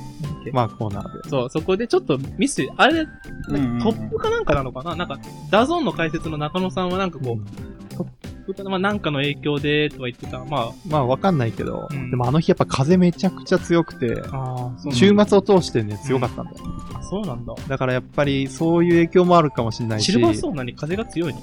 [0.51, 1.29] ままあコーナーで。
[1.29, 3.01] そう、そこでちょっとミス、あれ、
[3.49, 3.79] うんうんうん。
[3.79, 4.95] トップかなんかなのかな？
[4.95, 10.39] なんか、 DAZN の解説の中野さんはなんかこう、まあなんかの影響で、とは言ってた。
[10.45, 12.11] ままあわかんないけど、うん。
[12.11, 16.57] でもあの日やっぱ風めちゃくちゃ強くて、あ、週末を通してね、強かったんだよ。
[16.93, 17.55] あそうなんだ。
[17.67, 21.39] だからやっぱりそういう影響もあるかもしれないし、シルバーストーンなに風が強いの？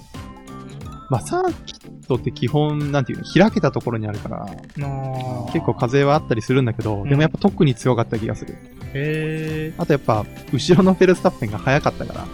[1.11, 8.55] まあサーキットって基本、なんていうの、開けたところにあるから、あ結構風はあったりするんだけど、んでもやっぱ特に強かった気がする。
[8.95, 9.75] へえ。
[9.79, 12.27] あとやっぱ、後ろのフェルスタッペンが速かったから、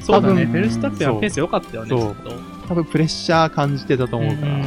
[0.00, 0.46] そうだね。
[0.46, 2.30] フェルスタッペンはペース良かったよね、ちそうょっと。
[2.68, 4.64] 多分プレッシャー感じてたと思うから、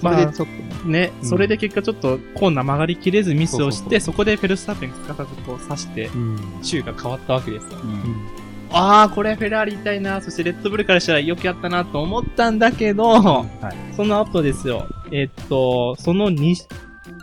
[0.00, 0.48] それでちょっ
[0.82, 6.38] とね、それで結果ちょっとコーナー曲がりきれずミスをして、そこでフェルスタッペンがすかさずこう刺して、うん。
[6.62, 7.78] 周が変わったわけですよ。
[7.82, 8.37] うんうん
[8.70, 13.46] ああ、これフェラーリ痛いな、そしてレッドブルからしたらよくやったなと思ったんだけど、は
[13.92, 13.94] い。
[13.94, 14.86] その後ですよ。
[15.12, 16.54] えっと、その2、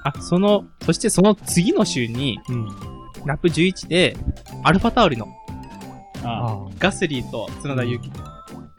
[0.04, 2.68] あ、その、そしてその次の週に、うん。
[3.26, 4.16] ラップ11で、
[4.64, 5.28] アルファタオリの
[6.24, 8.12] ああガスリーと角田祐希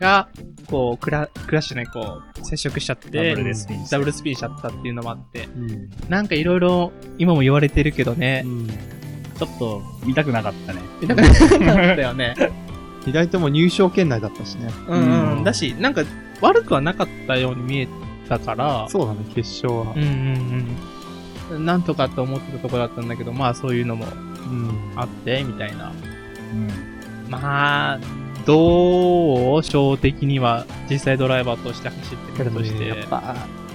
[0.00, 0.28] が、
[0.68, 5.90] こう、クラ、クラッシュね、こう、接触しちゃって、ダブルでスピンしてダブルスピンしちゃったっていうのもあって、うん。
[6.08, 8.68] なんかいろいろ、今も言われてるけどね、うん。
[9.38, 10.80] ちょっと見たくなかったね。
[11.00, 12.34] 見たくなかったよね。
[13.06, 14.70] 二人とも入賞圏内だったしね。
[14.88, 15.38] うんうん。
[15.38, 16.02] うんだし、なんか、
[16.40, 17.88] 悪くはなかったように見え
[18.28, 19.98] たから、そうだね、決勝はう。
[19.98, 20.76] んうん
[21.54, 21.64] うん。
[21.64, 24.08] なんとかって思ってたとこだったんだけど、まあそういうのもう
[24.48, 24.92] ん。
[24.96, 25.92] あって、みたいな。
[26.52, 27.30] うん。
[27.30, 27.98] まあ、
[28.44, 32.86] どう小的には実際ドライバーとして走ってるとして。
[32.86, 33.34] やっぱ、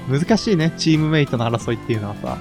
[0.09, 2.37] 難しいね、チームメイトの争いっていうのはさ。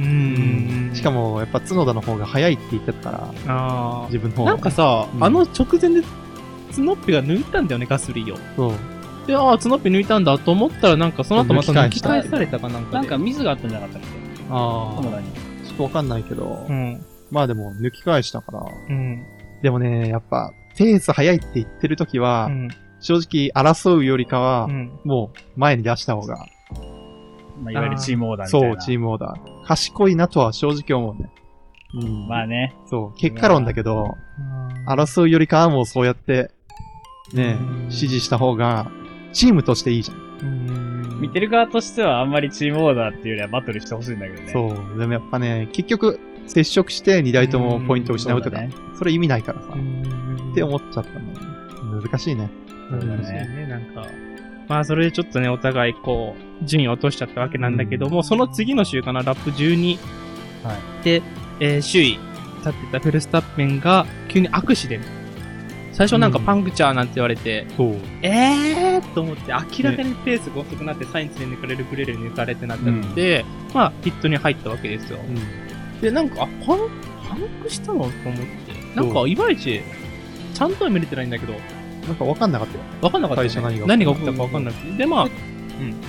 [0.00, 0.90] うん。
[0.94, 4.44] しかも、やっぱ角田の方が早いって言ってたから、あ自分の方。
[4.44, 6.02] なんかさ、うんあの直前で、
[6.72, 8.38] ツノッピが抜いたんだよね、ガスリーを。
[8.56, 9.26] そう。
[9.26, 12.96] で、ああ、ツノッピ抜いたんだと思ったら、なんかその後また抜き返されたかなんかで。
[12.96, 14.44] なんかミスがあったんじゃなかったっけ？
[14.50, 15.26] あ友田に。
[15.66, 17.04] ちょっとわかんないけど、うん。
[17.30, 18.60] まあでも、抜き返したから。
[18.88, 19.22] うん。
[19.62, 22.68] でもね、やっぱ、ペース早いって言ってる時は、うん。
[23.00, 24.90] 正直争うよりかは、うん。
[25.04, 26.46] もう前に出した方が、
[27.60, 28.68] まあ、いわゆるチームオーダーみたいな。
[28.76, 29.66] そう、チームオーダー。
[29.66, 31.30] 賢いなとは正直思うね。
[31.94, 32.28] うん。
[32.28, 32.74] まあね。
[32.86, 34.16] そう、結果論だけど、
[34.86, 36.50] 争うよりかはもうそうやって、
[37.34, 38.90] ねうん、指示した方が、
[39.32, 40.18] チームとしていいじゃん。
[40.42, 41.20] うん。
[41.20, 44.52] 見てる側としてはあんまりチームオーダーっていうよりはバトルしてほしいんだけどね。
[44.52, 44.98] そう。
[44.98, 49.68] でもやっぱね、結局、接触して2台ともポイントを失うとか、そねそれ意味ないからさ。
[49.74, 50.50] うん。
[50.52, 51.50] って思っちゃったね。
[52.02, 52.50] 難しいね。
[52.90, 53.56] そうだそうだね。
[53.56, 54.29] ねなんか。
[54.70, 59.98] まあ、それでちょっとね、お互いこう、順位を落としちゃったわけなんだけども、その次の週かな、ラップ12。
[60.62, 61.04] はい。
[61.04, 61.22] で、
[61.58, 62.18] えー、首位、
[62.58, 65.06] 立ってたフェルスタッペンが、急にアクシデント。
[65.92, 67.96] 最初なんかうんパンクチャーなんて言われて、そう。
[68.22, 75.18] えーと思って、明らかにペースが遅くなって、サインツで抜かれる、ブレレ抜かれてなっちゃって、まあ、ヒットに入ったわけですよ。
[75.18, 76.00] うん。
[76.00, 76.78] で、なんか、あ、パン、
[77.28, 78.04] パンクしたの？
[78.04, 78.94] と思って。
[78.94, 79.80] なんか、いまいち、
[80.54, 81.54] ちゃんとは見れてないんだけど、
[82.10, 82.84] なんかわかんなかったよ。
[83.02, 83.48] わかんなかった、ね。
[83.48, 84.96] 最初何が何が起きたかわかんなくて。
[84.96, 85.28] で、まあ、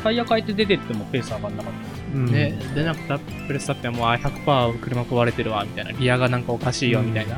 [0.04, 1.74] タイヤ変えて出てってもペース上がんなかっ
[2.16, 2.26] うん。
[2.26, 5.92] ね、で、なんか、プレスタッペンも、あ、100%車壊れてるわ、みたいな。
[5.92, 7.36] リアがなんかおかしいよ、みたいな。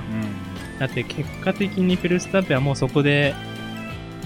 [0.79, 0.87] た。
[0.87, 3.35] だって、結果的にペルスタッペンはもうそこで、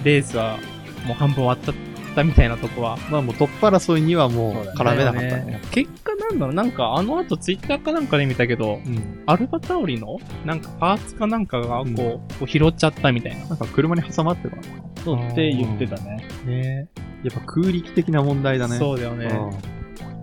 [0.04, 0.58] レースは、
[1.06, 1.72] もう半分終わっちゃ
[2.18, 2.98] ったみたいなとこは。
[3.12, 5.62] まあもうトップ争いにはもう絡めなかっただよね。
[5.72, 9.24] 結果なんだろう、なんかあの後ツイッターかなんかで見たけど、うん。
[9.28, 13.46] アルファタオリのなんかパーツかなんかがこう、うんこう拾っちゃったみたいな。
[13.46, 16.28] なんか車に挟まってたのかなそうって言ってたね。
[16.46, 16.90] ね
[17.24, 18.78] やっぱ空力的な問題だね。
[18.78, 19.30] そうだよね。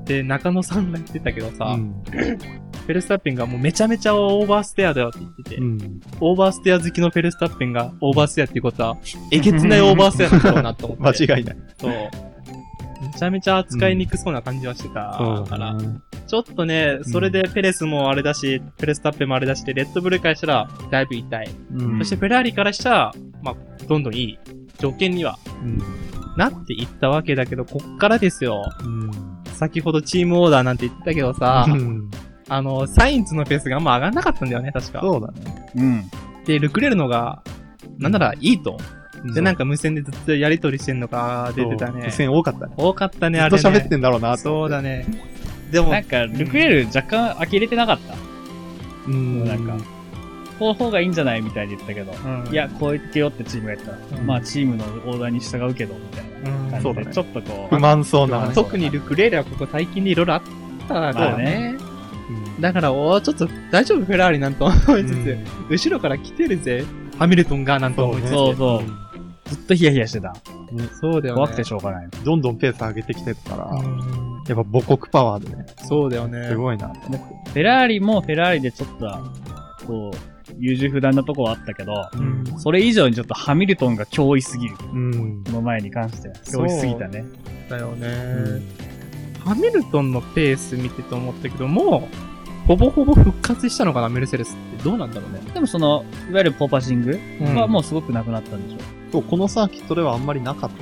[0.05, 2.03] で、中野さんが言ってたけどさ、うん。
[2.85, 6.01] フェルスタッペンがもうめちゃめちゃオーバーステアだよって言ってて、うん。
[6.21, 8.99] オーバーステア好きのフェルスタッペンがオーバーステアっていうことは、
[9.31, 11.25] えげつないオーバーステアなんだろうなと思って。
[11.33, 11.57] 間違いない。
[11.79, 11.93] そう。
[11.93, 21.51] めちゃめちゃ扱いにくそうな感じはしてたから、ねちょっとね、それでペレスもあれだし、ペレスタッペンもあれだしで、レッドブルからしたら、だいぶ痛い。
[21.75, 23.55] うんそしてフェラーリからしたら、まあ、
[23.87, 24.39] どんどんいい
[24.79, 25.79] 条件にはうん。
[26.37, 28.65] なっていったわけだけど、こっからですよ。
[28.83, 29.11] うん。
[29.55, 32.11] 先ほどチームオーダーなんて言ってたけどさ、うん
[32.49, 35.01] あの、サインズのペースがあんま上がんなかったんだよね、確か。
[35.01, 35.69] そうだね。
[35.77, 36.11] うん。
[36.45, 37.43] で、ルクレルのが、
[37.99, 38.79] なんならいいと。
[39.35, 42.11] で、なんかか無線でずっとやりとりしてんのが出てたね付。
[42.11, 42.75] 箋多かったね。
[42.77, 43.85] 多かったね、ずっとあれね。
[43.85, 45.07] 喋ってんだろうなそうだね。
[45.09, 45.23] ね。
[45.71, 48.15] でもな、んか、ルクエル若干呆れてなかった。
[49.07, 49.45] うん。
[49.47, 49.77] なんか
[50.59, 52.13] こう方がいいんじゃないみたいに言ったけど。
[52.13, 58.49] うんいや、こう言ってよってチームがやったら、うんまあチームのオーダーに従うけど、みたいなうん感じで、そうだねちょっとこう、不満そうな。
[58.55, 60.43] 特にルクレールはここ最近でいろいろあっ
[60.87, 61.75] たからまあね。
[62.55, 65.39] ねうんだから、おーちょっと大丈夫フェラーリなんと思いつつ、
[65.69, 66.85] 後ろから来てるぜ。
[67.19, 68.31] ハミルトンがなんと思いつつ。
[68.31, 69.05] そうそう
[69.47, 70.35] ずっとヒヤヒヤしてた。
[71.01, 71.37] そうだよね。
[71.37, 72.09] 怖くてしょうがない。
[72.25, 76.49] どんどんペース上げてきてるから、うんやっぱ母国パワーでね、そうだよね。
[76.49, 76.89] すごいな。
[76.89, 79.23] フェラーリもフェラーリでちょっとは、
[79.87, 80.17] こう、
[80.59, 82.45] 優柔不断なとこはあったけど、うん。
[82.59, 84.77] それ以上にちょっとハミルトンが脅威すぎる。
[84.93, 85.45] うん。
[85.45, 86.35] この前に関しては。
[86.35, 87.25] 脅威すぎたね。
[87.71, 88.11] だよね、う
[88.59, 88.63] ん
[89.45, 92.34] ハミルトンのペース見てて思ったけど、もう、
[92.67, 94.85] ほぼほぼ復活したのかな、メルセデスって。
[94.85, 95.41] どうなんだろうね。
[95.53, 98.79] でもその、いわゆるポパシングうんはもうすごくなくなったんでしょ。
[99.13, 100.77] そう、このサーキットではあんまりなかった。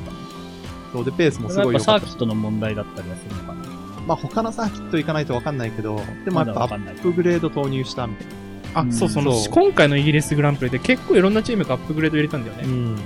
[0.93, 3.63] そうで、ペースもすそれはやっぱサごい良かったーキットの問題だったりはするのかな。
[4.07, 8.33] まあ他のサーキット行かないとわかんないけど、でもやっぱアまだわかんないップグレード投入したみたいな。
[8.75, 12.65] あ、うんそう、その、そう今回のイギリスグランプリで結構いろんなチームがアップグレード入れたんだよね。
[12.67, 12.97] ん。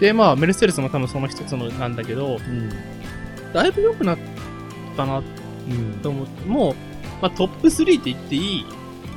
[0.00, 2.70] で、まあ、メルセデスも多分その一つのなんだけど、うん。
[3.52, 4.18] だいぶ良くなっ
[4.96, 5.22] たなう
[5.72, 6.00] ん。
[6.02, 6.74] と思って、もう、
[7.22, 8.66] まあ、トップ3って言っていい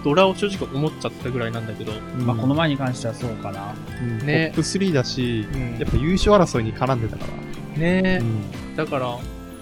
[0.06, 3.74] ドラを正直思っちゃったぐらいなんだけど、まあこの前に関してはそうかな。
[4.00, 7.26] うんねトップ3だし、うんやっぱ優勝争いに絡んでたか
[7.74, 7.80] ら。
[7.80, 8.76] ねうん。
[8.76, 9.18] だから、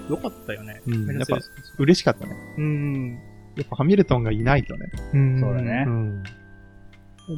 [0.09, 0.81] 良かったよね。
[0.85, 2.35] うんメルセデス嬉しかったね。
[2.57, 3.19] うん。
[3.55, 4.91] やっぱハミルトンがいないとね。
[5.13, 6.23] うんそうだねうん。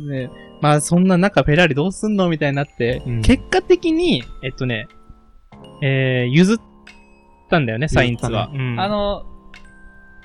[0.09, 0.31] ね、
[0.63, 4.87] まあそんな中フェラーリどうすんのみたいになって、うん結果的に、えっとね、
[5.83, 6.57] えー、譲っ
[7.51, 8.49] たんだよね、サインツは。
[8.51, 9.34] うんあ、の、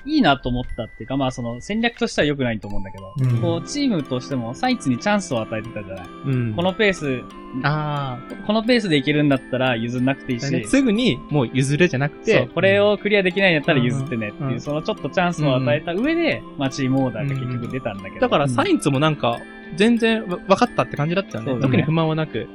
[0.05, 3.41] いいなと思ったっていうか、まあその戦略としては良くないと思うんだけど、うん。
[3.41, 6.07] こうチームとしてもサインツにチャンスを与えてたじゃない？
[6.25, 6.53] うん。
[6.55, 7.21] このペース、
[7.63, 14.61] あこのペースでいけるんだったら譲んなくていいあ、し、ね、すぐにもう譲れじゃなくて、これをクリアできないんだったら譲ってねっていう、うん。
[14.61, 18.21] そのちょっとチャンスを与えた上で、まあチームオーダーが結局出たんだけど。
[18.21, 19.39] だからサインツもなんか、
[19.75, 21.55] 全然わ分かったって感じだったよね。
[21.55, 21.61] ね。
[21.61, 22.39] 特に不満はなく。
[22.39, 22.47] うん。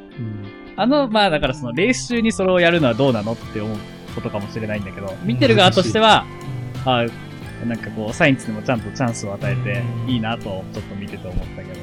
[0.76, 3.78] あの、まあだからそのレース中にそれをやるのはどうなのって思う
[4.14, 6.26] ことかもしれないんだけど、見てる側としては、
[6.84, 7.06] あ
[7.64, 11.74] なんかこう、サインツにもちゃんとチャンスを与えてうんいいなと、ちょっと見てて思ったけど。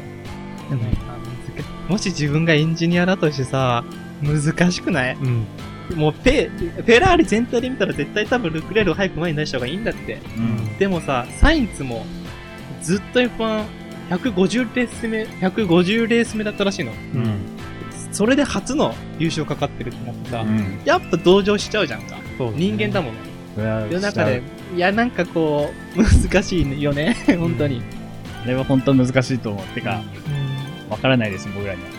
[0.69, 0.83] でも
[1.89, 3.83] もし自分がエンジニアだとしてさ、
[4.21, 5.15] 難しくない？
[5.15, 5.45] うん。
[5.97, 10.21] もうペ、フェラーリ全体で見たら絶対多分ルクレールを早く前に出した方がいいんだって。
[10.37, 10.77] うん。
[10.77, 12.05] でもさ、サインツも
[12.81, 13.65] ずっと F1、
[14.09, 16.91] 150レース目、150レース目だったらしいの。
[16.91, 17.39] うん。
[18.13, 20.79] それで初の優勝かかってるってなってさ、うん。
[20.85, 22.15] やっぱ同情しちゃうじゃんか。
[22.37, 23.11] そうね人間だも
[23.57, 23.63] の。
[23.63, 24.41] 世世の中で、
[24.75, 27.15] いや、なんかこう、難しいよね。
[27.39, 27.81] 本当に。
[28.43, 29.65] あれは本当難しいと思う。
[29.67, 30.01] てか、
[30.89, 31.89] わからないです、僕らには。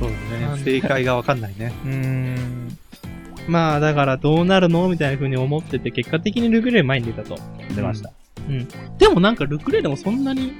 [0.00, 0.62] そうだね。
[0.62, 1.72] 正解がわかんないね。
[1.84, 2.78] うーん。
[3.48, 7.36] まあ、だからどうなるのみたいな風に思ってて、結果的にルクレール前に出たと。
[7.74, 8.10] 出ました。
[8.98, 10.52] でもなんかルクレールもそんなに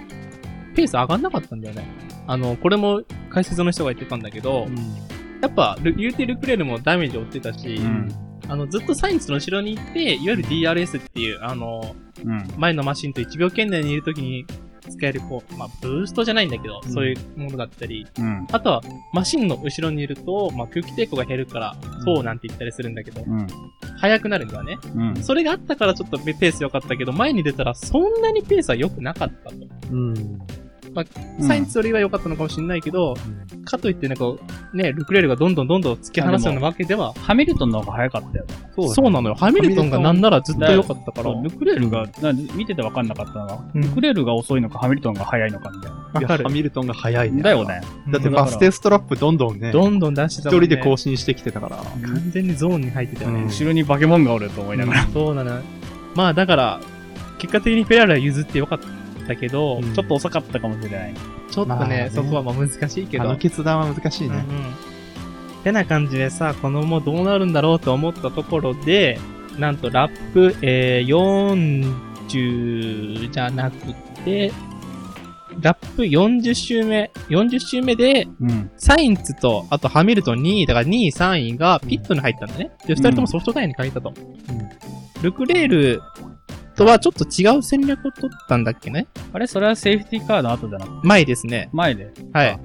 [0.75, 1.87] ペース上がんなかったんだよね。
[2.27, 4.67] あの、これも解説の人が言ってたんだけど、
[5.41, 8.28] やっぱ、ル言うてルクレールもダメージを負ってたし、うん。
[8.49, 12.49] あの、ずっとサインツの後ろに行って、いわゆる DRS っていう、あの、うん。
[12.57, 14.45] 前のマシンと1秒圏内にいるときに
[14.89, 18.47] 使える、こう、まあ、ブーストじゃないんだけど、うんそういうものだったり、うん。
[18.51, 18.83] あとは、
[19.13, 23.47] マシンの後ろにいると、まあ、空気抵抗が減るから、そうなんて言ったりするんだけど、うん。
[23.99, 24.79] 速くなるんだよね。
[24.95, 25.23] うん。
[25.23, 29.57] それがあったからちょっとペース良かったけど、前に出たらそんなにペースは良くなかったと。
[31.41, 31.47] うん。
[31.47, 33.15] サインツよりは良かったのかもしれないけど、
[33.65, 34.39] かといってね、こ
[34.73, 38.55] う、ね、ルクレールがどんどんどんどん突き放すようなわけでは、ハミルトンの方が早かったよね。
[38.75, 39.35] そうそうなのよ。
[39.35, 41.35] ハミルトンがなんならずっと良かったから。
[41.43, 46.37] ルクレールが、な見てて分かんなかったのは、うんルクレールが遅いのかハミルトンが早いのかみたいな。
[46.37, 47.43] いハミルトンが早いね。
[47.43, 47.81] だよね。
[48.11, 50.67] だってバステストラップどんどんね、どんどん出して一たもん、ね。
[50.67, 51.77] 人で更新してきてたから。
[51.77, 53.43] 完全にゾーンに入ってたよね。
[53.43, 55.07] うん後ろにバケモンがおると思いながら。
[55.13, 55.61] そうなの。
[56.15, 56.81] まあだから、
[57.39, 58.87] 結果的にフェラーリは譲ってよかった
[59.37, 61.15] けど、うんちょっと遅かったかもしれない。
[61.51, 63.25] ちょっとね,、まあねそこはまあ難しいけど。
[63.25, 64.45] あの決断は難しいね。
[64.49, 64.75] うんうん。
[65.65, 69.19] てな感じでさ、このもうどうなるんだろうと思ったところで、
[69.59, 71.89] なんとラップ、えー、
[72.29, 73.77] 40じゃなく
[74.25, 74.53] て、
[75.61, 78.71] ラップ40周目、40周目で、うん。
[78.77, 82.71] サインツと、あとハミルトン2位、だから2位、3位がピットに入ったんだね。
[82.87, 84.13] で、二人ともソフトタイヤに変えたと。
[85.23, 86.03] ルクレール
[86.79, 89.09] とはちょっと違う戦略を取ったんだっけね？
[89.33, 89.47] あれ？
[89.47, 91.69] それはセーフティーカーの後じゃなくて、前ですね。
[91.73, 92.11] 前で。
[92.33, 92.61] はい。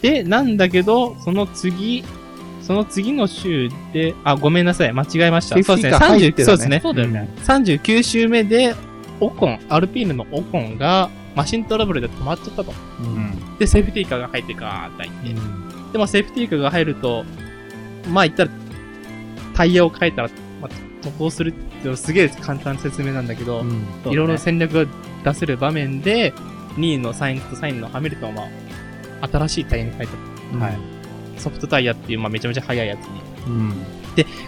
[0.00, 2.04] で、なんだけど、その次、
[2.62, 5.56] その次の週で、あ、ごめんなさい、間違えました。
[5.56, 6.80] セーフティーカーそう入ってたねですね。
[6.82, 7.28] そうですね。
[7.42, 7.78] そうだよね。
[7.78, 8.74] 39週目で、
[9.20, 12.72] オコン、アルピーヌのオコンが、マシントラブルで止まっちゃったと。
[13.00, 13.58] うん。
[13.58, 15.34] で、セーフティーカーが入ってガーッと入って。
[15.92, 17.24] でも、セーフティーカーが入ると、
[18.12, 18.50] まあ言ったら、
[19.54, 20.30] タイヤを変えたら、
[21.06, 23.70] まあ、渡航するってすげえ簡単な説明なんだけど、うん
[24.04, 24.86] そうねいろいろ戦略が
[25.24, 26.32] 出せる場面で、
[26.76, 28.48] 2位のサインとサインのハミルトンは、
[29.20, 30.06] 新しいタイヤに変え
[30.58, 30.64] た。
[30.64, 30.78] はい。
[31.38, 33.20] ソフトタイヤっていう、まあ、めちゃめちゃ速いやつに。
[33.46, 33.72] うん。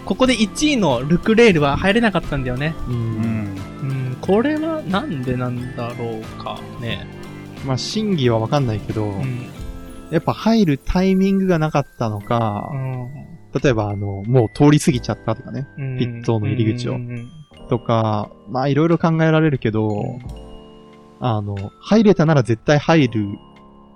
[0.05, 2.73] ここで1位のルクレールは入れなかったんだよね。
[2.87, 2.91] う。
[2.91, 3.55] うんん。
[3.81, 7.05] うん、これはなんでなんだろうかね。
[7.65, 9.49] まあ、真偽はわかんないけど、うん。
[10.11, 13.28] やっぱ入るタイミングがなかったのか、う
[13.61, 15.97] 例えばあの、もう通り過ぎちゃったとかね、ん。
[15.97, 17.31] ピットの入り口をうんうん
[17.69, 20.19] とか、まあいろいろ考えられるけど、
[21.19, 23.27] あの、入れたなら絶対入る、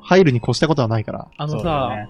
[0.01, 1.27] 入るに越したことはないから。
[1.37, 2.07] あのさ、ね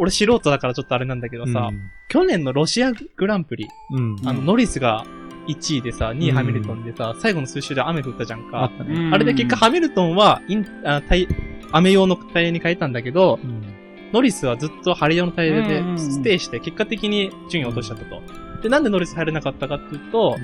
[0.00, 1.70] 俺素人だからちょっとあれなんだけどさ、
[2.08, 4.16] 去年のロシアグランプリ、うん。
[4.16, 4.28] うん。
[4.28, 5.04] あの、うんノリスが
[5.48, 8.62] 1位でさ、2位うんハミルトンでさ、最後の数周で雨降ったじゃんか。
[8.62, 8.94] あったね。
[8.94, 11.26] うんあれで結果ハミルトンはイン、あタイ
[11.72, 13.77] 雨用のタイヤに変えたんだけど、うん。
[14.12, 18.22] ノリスはずっと晴れ用のタイヤでうんうんうんステイして、結果的に順位を落としちゃったと。
[18.62, 20.36] で、なんでノリス入れなかったかっていうと、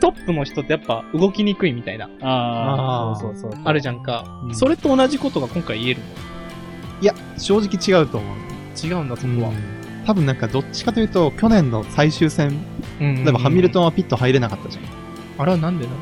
[0.00, 3.60] トップの人ってやっぱ動きにくいみたいな、ああ、そうそうそう。
[3.64, 4.40] あるじゃんか。
[4.44, 6.00] うんそれと同じことが今回言える
[7.00, 8.36] いや、正直違うと思う。
[8.36, 9.52] の違うんだ、そこは。
[10.06, 12.64] 多分なんかどっちかというと、去年の最終戦、
[13.00, 13.82] うん例えばハミルトン。
[13.82, 14.84] ンはピット入れなかったじゃん。
[15.38, 15.94] あれはなんでなん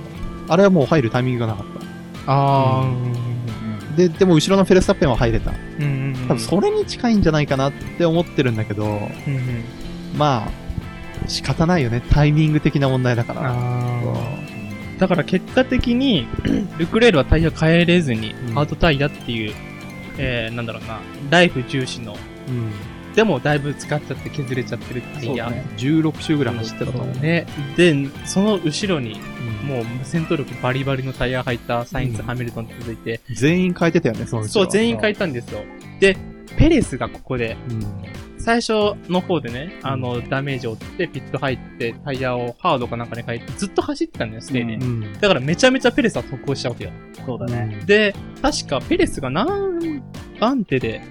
[0.47, 0.55] だ？
[0.55, 1.67] あれはもう入るタイミングがなかっ
[2.27, 3.19] あー、うんた。
[3.97, 5.51] で、でも後ろのフェルスタッペンは入れた。
[5.51, 6.29] うんうんうん。
[6.29, 9.65] 多分それに近いんじゃないかなって思ってるんだけど、うんうん。
[10.17, 12.03] まあ、仕方ないよね。
[12.11, 13.55] タイミング的な問題だから。
[14.99, 16.27] だから結果的に、
[16.79, 19.55] ルクレールはタイヤ変えれずにうん、ハードタイヤっていう、
[20.19, 21.01] えー、なんだろうな、
[21.31, 22.17] ライフ重視の、
[22.49, 22.71] うん。
[23.15, 25.47] でもだいぶ使っちゃって削れちゃってるタイヤ。
[25.47, 27.17] そうね16周ぐらい走ってたと思う。
[27.19, 27.47] ね。
[27.77, 27.95] で、
[28.25, 35.61] その後ろに、うんもう戦闘力バリバリのタイヤ入ったサインズ、うんハミルトンって続いて、全員変えてたよね、そのうちそう、全員変えたんですよ。
[36.01, 36.17] で、
[36.57, 37.85] ペレスがここで、うん。
[38.39, 44.75] 最初の方でね、あの、ダメージを負って、ピット入って、タイヤをハードかなんかに変えて、ずっと走ってたんだよ、ステイで。
[44.75, 45.13] うんうん。
[45.21, 46.91] だからめちゃめちゃペレスは速攻したわけよ。
[47.27, 47.83] そうだね。
[47.85, 50.03] で、確かペレスが何
[50.41, 51.03] 番手で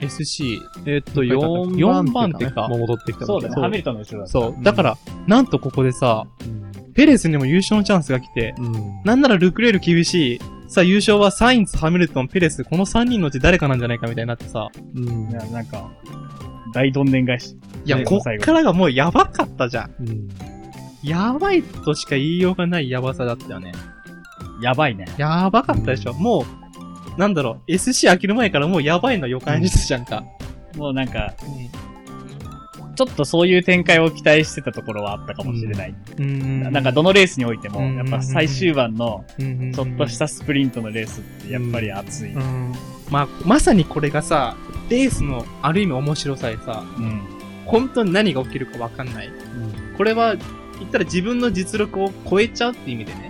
[0.00, 2.76] SC、えっと、4, 4番手かも。
[2.76, 3.54] う戻ってきたそうだね。
[3.60, 4.26] ハミルトンの後ろだ。
[4.26, 4.62] そう。
[4.62, 6.92] だから、なんとここでさ、うん。
[6.92, 9.02] ペレスにも優勝のチャンスが来て、うん。
[9.04, 10.40] なんならルクレール厳しい。
[10.68, 14.68] さあ、優勝はサインズ、ハミルトン、ペレス、この3人のうち誰かなんじゃないかみたいになってさ。
[14.94, 15.90] うんいや、なんか、
[16.72, 17.56] 大どんでん返し。
[17.84, 19.94] いや、ねこっからがもうやばかったじゃん。
[20.00, 20.28] うん。
[21.02, 23.72] やばいとしか言いようがないやばさだったよね。
[24.60, 25.06] やばいね。
[25.16, 26.12] やばかったでしょ。
[26.14, 26.59] もう、
[27.16, 30.24] なんだろう、SC 飽きる前からもうやばいの予感してたじゃんか。
[30.76, 31.34] もうなんか、
[33.00, 35.94] ちょっとそういう展開を期待してたところはあったかもしれない。
[36.18, 36.70] うん。
[36.70, 42.34] なんかどのレースにおいても、うんやっぱ最終盤のうん、ちょっとしたスプリントのレースってやっぱり熱い。
[42.34, 42.74] うん。
[43.10, 44.54] まあ、まさにこれがさ、
[44.90, 47.22] レースのある意味面白さでさ、うん。
[47.64, 49.30] 本当に何が起きるかわかんない。
[49.96, 50.36] これは、
[50.78, 53.29] 言ったら自分の実力を超えちゃうって意味でね、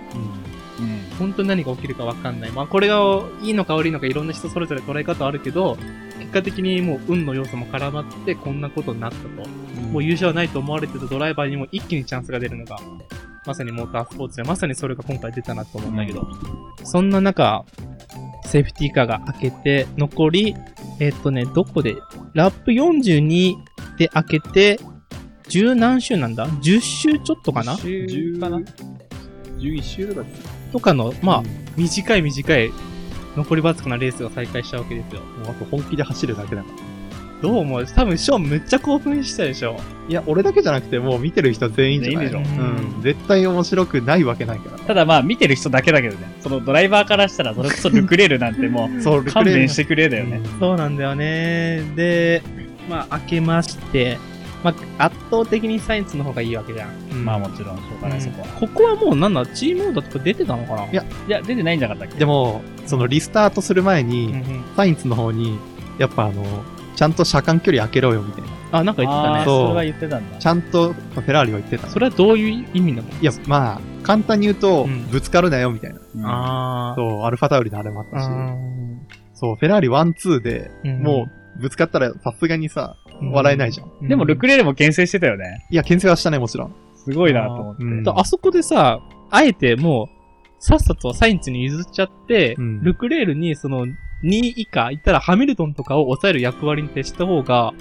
[1.21, 2.51] 本当に何が起きるかわかんない。
[2.51, 2.97] まあ、これが
[3.43, 5.77] いいのか悪いのかいろんな人それぞれ捉え方あるけど、
[6.19, 9.49] 結果的にもう運の要素も絡まってこんなことになったと。
[9.91, 12.77] もう優勝はないと思われてたドライバーにも一気にチャンスが出るのが、
[13.45, 16.27] まさにモータースポーツで、まさにそれが今回出たなと思うんだけど、
[16.83, 17.63] そんな中、
[18.45, 20.55] セーフティーカーが開けて、残り、
[20.99, 21.95] えっ、とね、どこで、
[22.33, 23.55] ラップ42
[23.97, 24.79] で開けて、
[25.47, 28.59] 十何周なんだ ?10 周ちょっとかな？10かな
[29.57, 30.29] ?11 周とか
[30.71, 31.45] とかの、まあ、うん
[31.77, 32.69] 短い短い、
[33.37, 35.21] 残りわずかなレースが再開したわけですよ。
[35.21, 36.75] もうあと本気で走るだけだから。
[37.41, 37.85] どう思う？
[37.87, 39.77] 多分、ショーンむっちゃ興奮したでしょ。
[40.09, 43.01] いや、俺だけじゃなくて、もう見てる人全員じゃないでしょうん。
[43.01, 44.77] 絶対面白くないわけないから。
[44.79, 46.27] ただまあ見てる人だけだけどね。
[46.41, 50.41] そのドライバーからしたらそれこそルクレールなんてもう そう、勘弁してくれだよね。
[50.59, 51.81] そうなんだよね。
[51.95, 52.43] で、
[52.89, 54.17] まあ、開けまして、
[54.63, 56.91] まあ、圧倒的にサイエンスの方がいいわけじゃん。
[57.11, 58.47] うんまあもちろんしょうがない、そこは。
[58.47, 60.85] ここはもうなんだ、チームオーダーとか出てたのかな？
[60.91, 65.57] いやいや、出てないんじゃなかったっけでも、そのリスタートする前うんに、うんサインツの方に、
[65.97, 66.43] やっぱあの、
[66.95, 68.49] ちゃんと車間距離開けろよ、みたいな。
[68.73, 69.39] あ、なんか言ってたね。
[69.39, 70.37] あーそうそれは言ってたんだ。
[70.37, 71.87] ちゃんと、フェラーリは言ってた。
[71.87, 73.09] それはどういう意味なの？
[73.09, 75.99] いや、まあ、簡単に言うと、うんぶつかるなよ、みたいな。
[76.15, 78.55] うんあそう、アルファタウリのあれもあったし、あ
[79.33, 82.95] そう、フェラーリ1、2で、ーもう、ぶつかったらさすがにさ、
[83.31, 83.91] 笑えないじゃん。
[84.01, 85.65] うんでもルクレールも牽制してたよね。
[85.69, 86.75] いや、牽制はしたね、もちろん。
[86.95, 87.83] すごいなと思って。
[87.83, 90.07] うんだあそこでさ、あえてもう、
[90.59, 97.73] さっさとサインツに譲っちゃって、うんルクレールにその2位以下、言ったらハミルトンとかを抑える役割に徹した方が、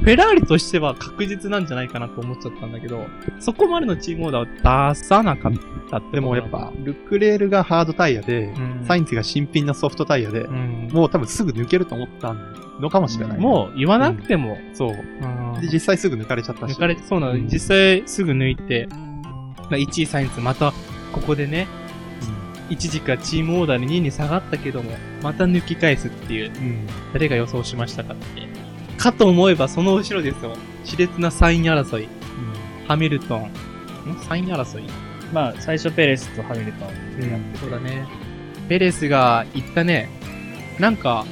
[0.00, 3.04] フェラーリとしては確実なんじゃないかなと思っちゃったんだけど、
[3.40, 5.52] そこまでのチームオーダーを出さなかっ
[5.90, 12.34] たってでもやっぱ、ルクレールがハードタイヤで、うんサインツが新品のソフトタイヤで、うんもう多分すぐ抜けると思った
[12.80, 13.38] のかもしれない。
[13.38, 14.90] もう言わなくても、そう。
[14.90, 16.74] うんで、実際すぐ抜かれちゃったし。
[16.74, 20.72] 抜かれ、そうなの、うん実際すぐ抜いて、まあ、1位サインツまた、
[21.12, 21.66] ここでね、
[22.70, 24.92] 一時からチームオーダーに2位に下がったけども、
[25.22, 26.86] また抜き返すっていう、うん。
[27.12, 28.46] 誰が予想しましたかって。
[28.98, 30.54] かと思えばその後ろですよ。
[30.84, 32.08] 熾烈な3位争い。
[32.86, 33.42] ハミルトン。
[33.42, 33.44] ん
[34.16, 34.84] ?3 位争い？
[35.32, 38.06] まあ、最初ペレスとハミルトンでやってそうだね。
[38.68, 40.08] ペレスが言ったね。
[40.78, 41.24] なんか、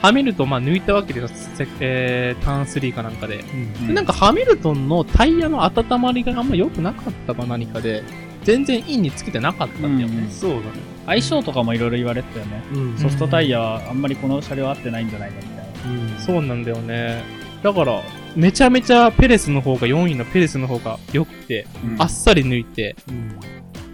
[0.00, 1.48] ハミルトン、まあ抜いたわけですよ。
[1.56, 3.40] せえー、ターン3かなんかで。
[3.40, 3.86] うん。
[3.88, 8.04] でなんかハミルトンのタイヤの温まりがあんま良くなかったか何かで、
[8.44, 10.22] 全然インにつけてなかったんだよね。
[10.24, 10.64] うんそうだね。
[11.06, 12.62] 相性とかもいろいろ言われてたよね。
[12.72, 16.12] うんソフトタイヤはあんまりこの車両合ってないんじゃないかみたいな。
[16.12, 17.22] うんそうなんだよね。
[17.62, 18.02] だから、
[18.36, 21.66] めちゃめちゃペレスの方が、4位のペレスの方が良くて、
[21.98, 22.94] あっさり抜いて、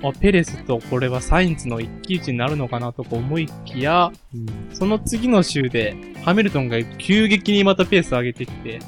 [0.05, 8.81] うんあ、ペレスとこれはサインズの一騎打ちになるのかなとか思いきや、うんその次の週で、ハミルトンが急激にまたペース上げてきて、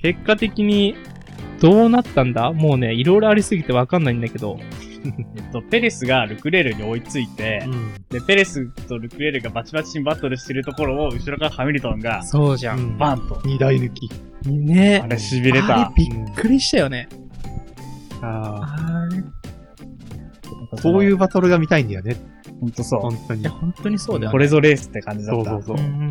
[0.00, 0.96] 結果的に、
[1.60, 2.52] どうなったんだ？
[2.52, 4.58] もうね、いろいろありすぎてわかんないんだけど、
[5.36, 12.74] えっと、ペレスがルクレールに追いついて、うんで、ペレスとルクレールがバチバチにバトルしてるところを、後ろからハミルトンが、そうじゃ。
[12.74, 13.40] うんんバンと。
[13.44, 14.10] 二台抜き。
[14.46, 15.92] ねあれ痺れたあ。
[15.96, 17.08] れびっくりしたよね。
[18.22, 19.22] ああれ。
[20.72, 22.16] あ、そういうバトルが見たいんだよね。
[22.60, 23.00] ほんとそう。
[23.00, 23.48] 本当に。
[23.48, 24.32] 本当にそうだよね。
[24.32, 25.50] これぞレースって感じだった。
[25.50, 25.88] そうそうそうう。
[25.88, 26.08] ん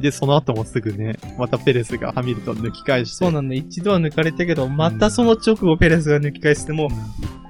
[0.00, 3.16] で、その後もすぐね、またペレスがハミルトン抜き返して。
[3.16, 3.54] そうなんだ。
[3.54, 6.88] 一度は抜かれたけど、またその直後ペレスが抜き返しても、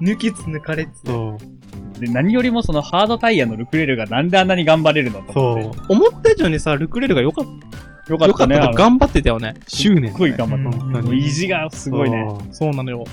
[0.02, 1.06] 抜きつ抜かれつ。
[1.06, 2.00] そう。
[2.00, 5.78] で、何よりもそのハードタイヤのルクレールがなんであんなに頑張れるのとそ思って。
[5.78, 5.82] う。
[5.90, 8.12] 思った以上にさ、ルクレールが良かった。
[8.12, 8.58] よかったね。
[8.74, 9.54] 頑張ってたよね。
[9.68, 10.10] 執念。
[10.10, 11.14] すっごい頑張った。
[11.14, 12.26] 意地がすごいね。
[12.50, 13.04] そうなのよ。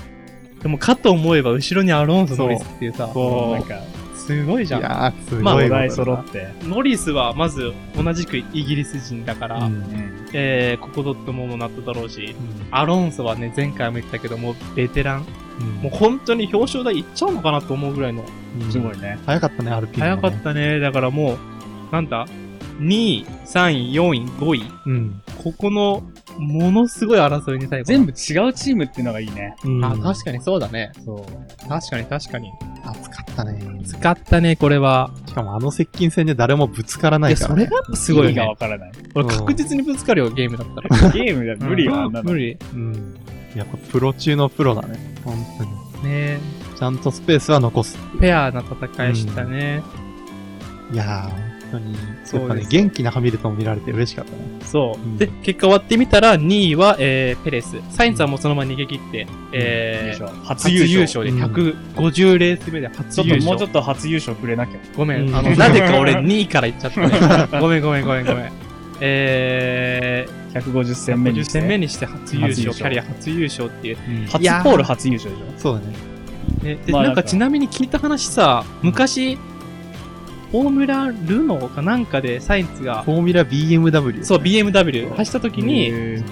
[0.62, 3.80] でも、かと思えば、後ろにアロンソ、ノリスっていうさ、そうなんか、
[4.28, 4.80] すごいじゃん。
[4.80, 6.48] いやー、すごいまあお題揃って。
[6.64, 10.28] ノリスは、まず、同じくイギリス人だから、うんうん。
[10.34, 15.26] えー、ここドットもなっただろうし、うんアロンソはね、前回も言ったけども、ベテラン。
[15.60, 18.24] うんもう本当に表彰台行っちゃうのかなと思うぐらいの。
[18.60, 19.18] うんすごいね。
[19.24, 20.78] 早かったね、アルピン、早かったね。
[20.78, 21.38] だからもう、
[21.90, 22.26] なんだ
[22.80, 24.64] ?2 位、3位、4位、5位。
[24.86, 25.22] うん。
[25.42, 26.02] ここの、
[26.38, 27.84] ものすごい争いに最後。
[27.84, 29.54] 全部違うチームっていうのがいいね。
[29.64, 29.84] うん。
[29.84, 30.92] あ、確かにそうだね。
[31.04, 31.68] そう。
[31.68, 32.52] 確かに確かに。
[32.84, 33.60] 熱かったね。
[33.84, 35.10] 使ったね、これは。
[35.26, 37.54] しかもあの接近戦で誰もぶつからないから、ね。
[37.54, 38.56] それがやっぱすごいよね意味がわ。
[38.56, 38.92] からない。
[39.14, 41.10] これ確実にぶつかるよ、ゲームだったら。
[41.10, 42.30] ゲームだ、無理よ、あんなの。
[42.30, 42.56] 無理。
[42.74, 43.14] うん。
[43.54, 44.98] やっぱプロ中のプロだね。
[45.24, 45.70] 本当に。
[46.04, 46.38] ね
[46.78, 47.98] ちゃんとスペースは残す。
[48.20, 49.82] ペアな戦いしたね。
[50.92, 51.94] いやー、本当に。
[51.94, 54.38] そうですやっぱね、元気なハミルトンを見られて嬉しかったね。
[54.64, 55.00] そう。
[55.00, 57.76] うんで、結果終わってみたら、2位は、えー、ペレス。
[57.90, 61.32] サインツはもうそのまま逃げ切って、えー、初初優優勝。
[61.32, 63.28] 勝で150レース目で初優勝。
[63.28, 64.78] ちょっともうちょっと初優勝くれなきゃ。
[64.96, 67.48] ごめん、うんあの、なぜか俺2位から言っちゃったね。
[67.60, 68.52] ごめんごめんごめんごめん。
[69.00, 71.58] え150ー、50戦目にして。
[71.60, 73.96] 戦目にして初優勝、初優勝キャリア初優勝っていう。
[74.28, 75.44] 初いやーポール初優勝でしょ。
[75.56, 76.08] そうだね。
[76.62, 79.38] ね、で、まあなんんかちなみに聞いた話さ、昔、
[80.50, 84.24] フォーミュラルノーかなんかでサインツが、フォーミュラ BMW。
[84.24, 86.22] そう、BMW 走った時に、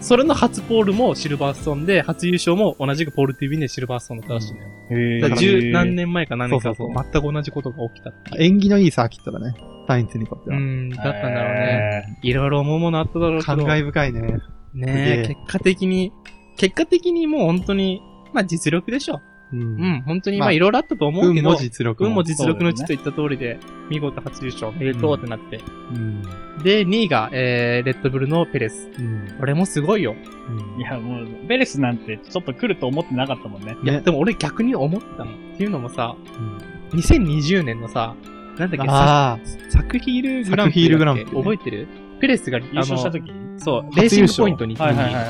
[0.00, 4.68] それの初ポールもシルバーストーンで、初優勝も同じくポール TV でシルバーストーンだったらしいのよ。
[4.90, 8.42] へだからー十何年前か何年かと全く同じことが起きたっていう。
[8.42, 9.54] 縁起のいいサーキットだね。
[9.88, 10.56] サインツにとっては。
[10.56, 12.18] うん、だったんだろうね。
[12.22, 13.56] いろいろ思うものあっただろうけど。
[13.56, 14.20] 感慨深いね。
[14.20, 14.38] ね
[14.74, 16.12] すげえ、え結果的に、
[16.56, 19.20] 結果的にもう本当に、まあ実力でしょ。
[19.52, 19.56] う。
[19.56, 22.08] うんん、本当にまあまあいろいろあったと思うけど、運も実力も。
[22.08, 25.60] 運も実力の地といった通りで、見事初優勝、めでとうってなって。
[25.92, 26.22] うん。
[26.62, 28.88] で、2位が、えー、レッドブルのペレス。
[28.98, 29.34] うん。
[29.38, 30.14] これもすごいよ。
[30.48, 33.76] うんいや、もう、ベレスなんてちょっと来ると思ってなかったもんね。
[33.82, 35.32] いや、ねでも俺逆に思ったの。
[35.32, 38.14] っていうのもさ、うん2020年のさ、
[38.58, 39.38] なんだっけ、あ
[39.70, 40.80] サクヒールグランプリ。
[40.80, 41.88] サクヒールグランプリね覚えてる？
[42.20, 45.24] ペレスが優勝した時そう、レーシングポイントに行った時に、はい。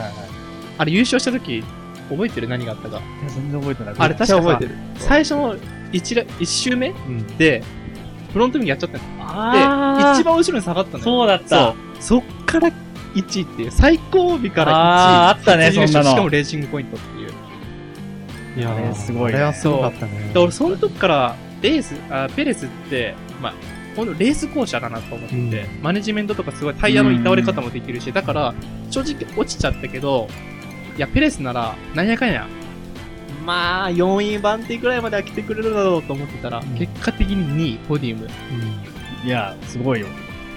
[0.79, 1.65] あれ優勝した時、
[2.11, 2.99] 覚えてる何があったか。
[2.99, 3.95] いや全然覚えてない。
[3.99, 4.71] あれ確かさ覚えてる。
[4.97, 5.57] 最初の
[5.93, 7.27] 一ら一周目うん。
[7.39, 7.63] で、
[8.33, 9.05] フロントミルやっちゃったの。
[9.19, 11.05] あで、一番後ろに下がったのよ。
[11.05, 11.75] そうだった。
[12.01, 12.69] そっから
[13.15, 14.73] 1位っていう、最後尾から1位。
[14.73, 17.31] あーあったねそんなのしかもレーシングポイントっていう。
[18.59, 20.31] いやあれーすごいねあれはすごかったね。
[20.33, 23.55] で俺、その時から、レース、あペレスって、まあ、
[23.97, 25.51] ほんとレース校舎だなと思ってて、うん
[25.83, 28.55] マネジメントとかすごいタイヤの倒れ方もできるし、だから、
[28.91, 30.29] 正直落ちちゃったけど、
[30.97, 32.47] いや、ペレスなら、なんやかんや、
[33.45, 38.29] まあ、4位番手ぐらいまでは来てくれるだろうと思ってたら、うん結果的に2位、ポディウム。
[39.25, 40.07] いや、すごいよ。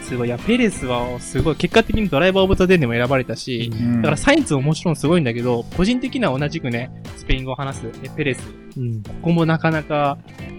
[0.01, 0.27] すごい。
[0.27, 1.55] いや、ペレスはすごい。
[1.55, 8.41] 結果的にドライバーオブザデーにも選ばれたし、うんだからサインツももちろんすごいんだけど、個人的には同じくね、スペイン語を話す、ね、ペレス。
[8.77, 9.03] うん。
[9.03, 10.17] ここもなかなか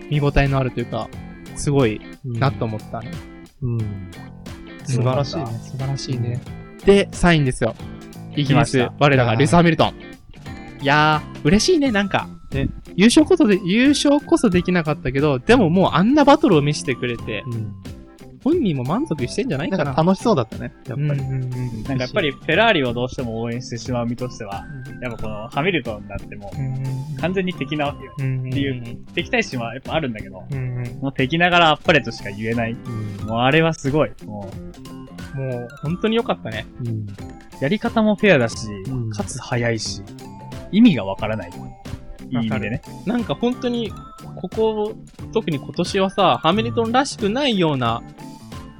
[0.08, 1.08] 見応えのあるというか、
[1.56, 3.10] すごいうんなと思ったね。
[3.62, 3.78] うん。
[4.84, 5.46] 素晴らしいね。
[5.64, 6.40] 素晴らしいね。
[6.84, 7.74] で、サインですよ。
[8.36, 9.94] イギリス我らがルイス・ハミルトン。
[10.82, 12.28] いやー、嬉しいね、なんか。
[12.52, 17.72] ね優勝こそで、優勝こそできなかったけど、でももうあんなバトルを見せてくれて、うん。
[18.42, 19.84] 本人も満足してんじゃないかな。
[19.84, 20.72] なんか楽しそうだったね。
[20.86, 21.02] やっぱり。
[21.02, 24.64] うんうんうんなんかやっぱりフェラーリをどうしても応援してしまう身としては、
[25.02, 28.14] やっぱこのハミルトンだってもう完全に敵なわけよ。
[28.18, 32.72] うんっていう敵対心はやっぱあるんだけど、うんうんもう敵ながらあっぱれとしか言えない。
[32.72, 34.10] うんもうあれはすごい。
[34.24, 34.50] も
[35.34, 36.66] もう、本当に良かったね。
[36.80, 36.88] うん。
[36.88, 37.06] う、
[37.60, 40.02] やり方もフェアだし、うんかつ速いし、
[40.72, 41.50] 意味がわからない。
[41.50, 42.82] いい意味でね。
[43.06, 43.92] なんか本当に、
[44.36, 44.94] ここ、
[45.32, 48.02] 特に今年はさ、ハミルトンらしくないような、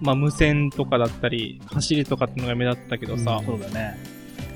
[0.00, 3.98] まあ無線とかだったり、走りとかってのが目立ったけどさ、そうだね。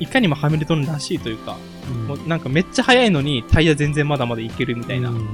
[0.01, 1.57] いかにもハミルトンらしいというか、
[1.91, 5.29] うんもうなんかめっちゃ速いのにタイヤ全然まだまだいけるみたいな、うん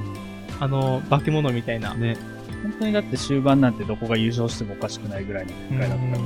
[0.60, 1.94] あの、化け物みたいな。
[1.94, 2.16] ね。
[2.62, 6.18] 本当にだって終盤なんてどこが優勝してもおかしくないぐらいの展開だったから。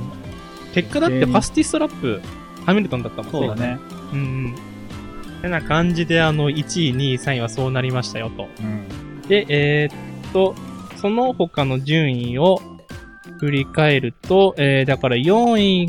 [0.73, 2.21] 結果だってファスティストラップ、
[2.65, 3.55] ハミルトンだったもんそうだ。
[3.55, 3.79] ね。
[4.13, 4.55] うんうん。
[5.41, 8.49] てな感じで、あの、1位、2位、3位はそうなりましたよと。
[8.59, 9.21] うん。
[9.27, 10.55] で、えーっと、
[10.97, 12.59] その他の順位を
[13.39, 15.85] 振り返ると、えー、だから4位、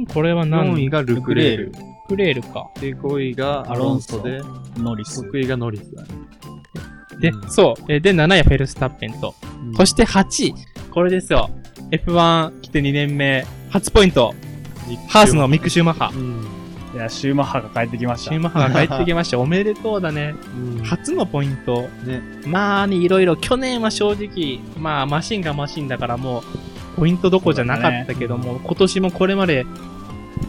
[0.00, 0.06] ん？
[0.06, 1.72] これは何？4位がルクレール。
[2.08, 2.70] クレールか。
[2.80, 4.40] で、5位がアロンソで、
[4.76, 5.22] ノリス。
[5.22, 6.08] 6位がノリスだね。
[7.20, 7.82] で、うんそう。
[7.88, 9.34] えーで、7位はフェルスタッペンと。
[9.68, 10.54] うんそして8位。
[10.90, 11.50] これですよ。
[11.90, 14.34] F1 来て2年目、初ポイント。
[15.08, 16.12] ハースのミック・シューマッハ。
[16.14, 16.46] うん。
[16.94, 18.30] いや、シューマッハが帰ってきました。
[18.30, 19.38] シューマッハが帰ってきました。
[19.38, 20.34] おめでとうだね。
[20.56, 21.88] うん初のポイント。
[22.04, 22.20] ね。
[22.46, 29.66] まあね、いろいろ、去年は正直、まあ、マシンがマシンだからもう、ポイントどこじゃなかったけども、今年もこれまで、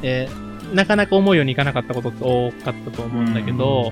[0.04, 3.92] えーなかなか思うようにいかなかったことって多かったと思うんだけど、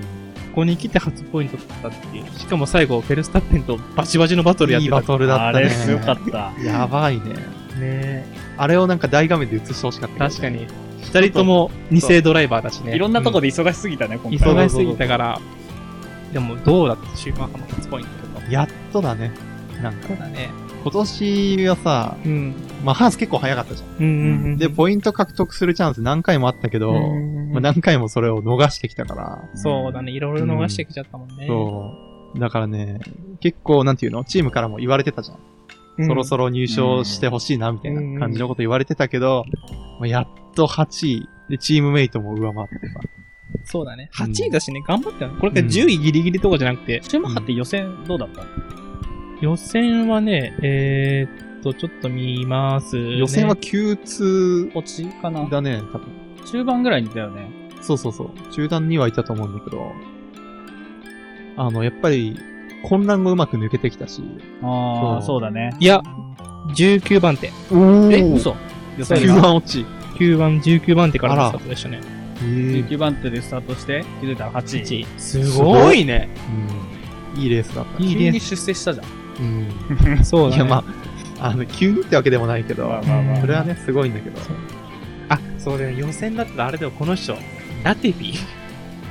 [0.54, 2.38] こに来て初ポイントだったっていう。
[2.38, 4.96] しかも最後、フェルスタッペンとバチバチのバトルやってた。
[4.96, 5.66] いいバトルだったね。
[5.66, 6.52] あれ、すごかった。
[6.62, 7.34] やばいね。
[7.78, 8.26] ね
[8.56, 10.48] あれをなんか大画面で映してほしかった、確か。
[10.48, 10.66] に。
[11.02, 12.94] 二人とも二世ドライバーだしね。
[12.94, 14.54] いろんなとこでで忙しすぎたね、今回。
[14.54, 15.40] 忙しすぎたから。
[16.32, 17.16] でも、どうだった？
[17.16, 18.50] シューマッハの初ポイントとか。
[18.50, 19.32] やっとだね。
[19.82, 20.50] なんか、そうだね。
[20.84, 22.54] 今年はさ、うん。
[22.84, 23.88] まあ、ハース結構早かったじゃん。
[23.98, 24.58] うんうんうん。
[24.58, 30.12] で、ポイント獲得するチャンス何回もあったけど、うんまあ、何回もそれを逃してきたから、そうだね。
[30.12, 31.46] いろいろ逃してきちゃったもんね。
[31.46, 31.94] そ
[32.36, 32.38] う。
[32.38, 33.00] だからね、
[33.40, 34.24] 結構、なんていうの？
[34.24, 35.38] チームからも言われてたじゃん。
[35.98, 36.06] うん。
[36.06, 39.44] そろそろ入賞してほしいな、みたいな感じのこと言われてたけど、
[39.98, 41.28] まあ、やっと8位。
[41.48, 43.00] で、チームメイトも上回ってさ。
[43.64, 44.10] そうだね。
[44.20, 45.40] うん8位だしね、頑張ったよね。
[45.40, 48.42] これから10位ギリギリとかじゃなくて、シューマッハって予選どうだった？
[48.42, 48.46] の
[49.44, 53.18] 予選はね、えーっと、ちょっと見ます、ね。
[53.18, 56.08] 予選は Q2 落ちかなだね、多分。
[56.46, 57.50] 中盤ぐらいにいたよね。
[57.82, 58.52] そうそうそう。
[58.52, 59.92] 中段にはいたと思うんだけど、
[61.58, 62.38] あの、やっぱり、
[62.88, 64.22] 混乱がうまく抜けてきたし。
[64.62, 65.76] ああ、そそうだね。
[65.78, 66.00] いや、
[66.74, 67.50] 19番手。
[67.70, 68.56] おえ、嘘
[68.96, 69.86] 予選 ?9 が番落ち。
[70.18, 72.00] 9番、19番手からのスタートでしたね。
[72.02, 74.82] えー19番手でスタートして、気づいたら8位。
[74.82, 75.06] 8位。
[75.18, 76.30] すごいね。
[77.36, 77.42] うん。
[77.42, 78.02] いいレースだった。
[78.02, 79.23] いい急に出世したじゃん。
[79.38, 80.24] うん。
[80.24, 80.56] そうだね。
[80.56, 80.84] いや、ま
[81.40, 84.40] あ、あの、急にってわけでもないけど、まあまあまあそれはね、すごいんだけど。
[85.28, 85.90] あ、そうだよ。
[85.90, 87.36] 予選だったらあれだよ、この人。
[87.82, 88.34] ラティフィ。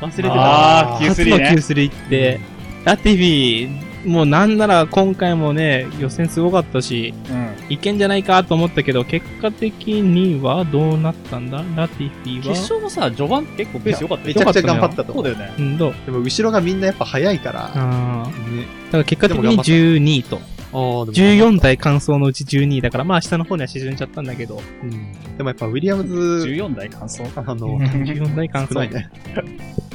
[0.01, 0.34] 忘れてた。
[0.34, 2.39] あー初 Q3 のね Q3 って、
[2.86, 7.53] ラティフィ、もうなんなら今回もね、予選すごかったし、うん。
[7.69, 11.63] いけんじゃないかと思ったけど、結果的にはどうなったんだ？
[11.75, 12.55] ラティフィ決は？
[12.55, 15.25] 勝もさ、序盤結構ペース良かったよめちゃくちゃ頑張ったと思う。
[15.25, 15.55] そうだよね。
[15.57, 15.93] うん、どう？
[16.05, 18.27] でも、後ろがみんなやっぱ速いから、ああ。
[18.27, 18.65] ね。
[18.87, 20.39] だから結果的に12位と。
[20.74, 24.59] あーでも14台完走のうち12位だから、まあ下の方には沈んじゃったんだけど。
[24.84, 25.38] うん。
[25.38, 26.15] でもやっぱウィリアムズ、
[26.47, 27.21] 14台完走？
[27.36, 28.80] あの、14台完走。
[28.80, 29.09] ね。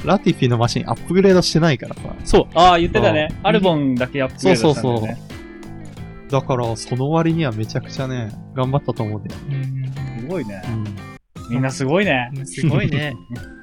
[0.05, 2.15] ラティフィのマシンアップグレードしてないからさ。
[2.25, 2.47] そう。
[2.55, 3.41] ああ、言ってたねそう。
[3.43, 5.19] アルボンだけアップグレードしたんだよそうそうね。
[6.31, 9.41] だから、その割にはめちゃくちゃね、頑張ったと思うんだよ。
[10.21, 10.63] すごいね。
[10.67, 11.51] うん。
[11.51, 12.31] みんなすごいね。
[12.45, 13.15] すごいね。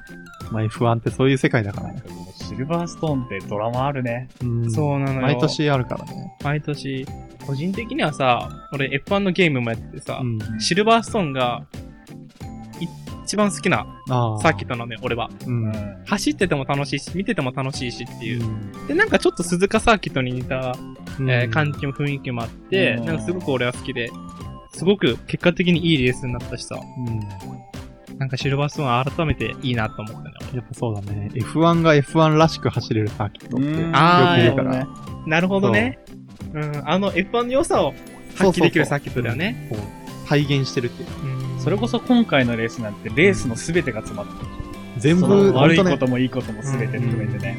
[0.50, 2.02] まあ F1 ってそういう世界だからね。
[2.48, 4.28] シルバーストーンってドラマあるね。
[4.42, 5.20] うんそうなのよ。
[5.22, 5.38] 毎。
[5.38, 6.32] 年あるからね。
[6.44, 7.06] 毎年。
[7.46, 10.60] 個人的にはさ、俺 F1 のゲームもやっててさ、うん。
[10.60, 11.64] シルバーストーンが、
[13.24, 13.84] 一番好きな。
[14.06, 15.28] サーキットなのよ、俺は。
[15.46, 15.50] う。
[15.50, 15.72] うんん。
[16.06, 18.48] 走ってても楽しいし、見てても楽しいしっていうう。
[18.48, 20.76] んで、なんかちょっと鈴鹿サーキットに似た、
[21.20, 24.10] えー感じも雰囲気もあって、うんなんかすごく俺は好きで、
[24.72, 27.20] すごく結果的にいいレースになったしさ、うん。
[28.18, 30.34] なんかシルバーストーンは改めていいなと思ったね。
[30.54, 31.30] やっぱそうだね。
[31.34, 33.66] F1 が F1 らしく走れるサーキットって。
[33.66, 34.84] よく言うから。
[34.84, 34.86] ね。
[35.26, 35.98] なるほどね。
[36.54, 37.94] うん、あの F1 の良さを
[38.36, 39.68] 発揮できるサーキットだよね。
[39.70, 39.80] そう。
[40.28, 41.30] 体現してるっていう。
[41.40, 44.50] うんそれこそ今回のレースなんてレースの全てが詰まってる。
[44.98, 47.58] 全部、その悪いこともいいことも全て含めてね。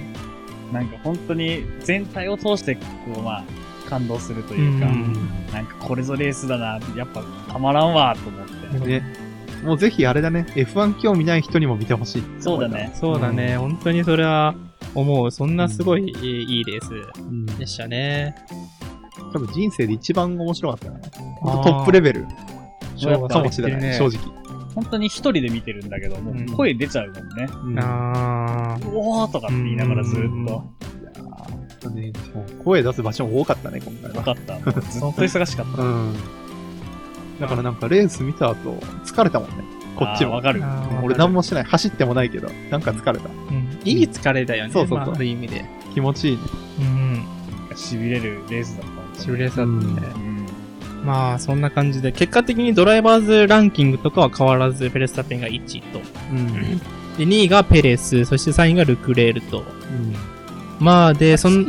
[0.71, 2.81] なんか本当に全体を通して、こ
[3.17, 3.43] うまあ、
[3.89, 8.87] 感動するというか、うんなんかこれぞレースだな、やっぱたまらんわ、と思って。
[8.87, 9.26] ね。
[9.63, 10.45] もうぜひあれだね。
[10.55, 12.23] F1 興味ない人にも見てほしい。
[12.39, 12.91] そうだね。
[12.95, 14.55] そうだね、本当にそれは
[14.95, 15.31] 思う。
[15.31, 17.45] そんなすごいいいレースうん。
[17.45, 18.35] でしたね。
[19.33, 20.99] 多分人生で一番面白かったかな。
[21.41, 22.25] ほんとあートップレベル
[23.29, 24.19] かもしれない、正直。
[24.75, 27.47] 本当に一人で見てるんだけど、もうんう声出ちゃうもんね。
[27.65, 30.63] うんあーおーとかって言いながらずっうんと。
[31.83, 32.13] いやね
[32.63, 34.15] 声出す場所も多かったね、今回は。
[34.17, 34.53] よかった。
[34.59, 35.81] もうずっと忙しかった。
[35.81, 36.15] うん。
[37.39, 38.55] だからなんかレース見た後、
[39.05, 39.55] 疲れたもんね。
[39.95, 40.41] こっちもわ。
[40.41, 40.61] かる。
[41.03, 41.63] 俺何もしてない。
[41.63, 43.29] 走ってもないけど、なんか疲れた。
[43.29, 44.73] うんいい疲れだよね。
[44.73, 45.65] そうそうそうまあある意味で。
[45.93, 46.41] 気持ちいいね。
[46.79, 47.25] うん。
[47.75, 49.21] 痺れるレースだった。
[49.21, 50.23] シミュレーションだったね。
[50.25, 51.05] うん。
[51.05, 56.01] まあ、そんな感じで、結果的にドライバーズランキングとかは変わらず、フェルスタッペンが1位と。
[56.31, 56.77] うん。
[57.17, 59.59] で、2位がペレス、そして3位がルクレールと。
[59.59, 59.65] うん。
[60.79, 61.65] まあ、で、その、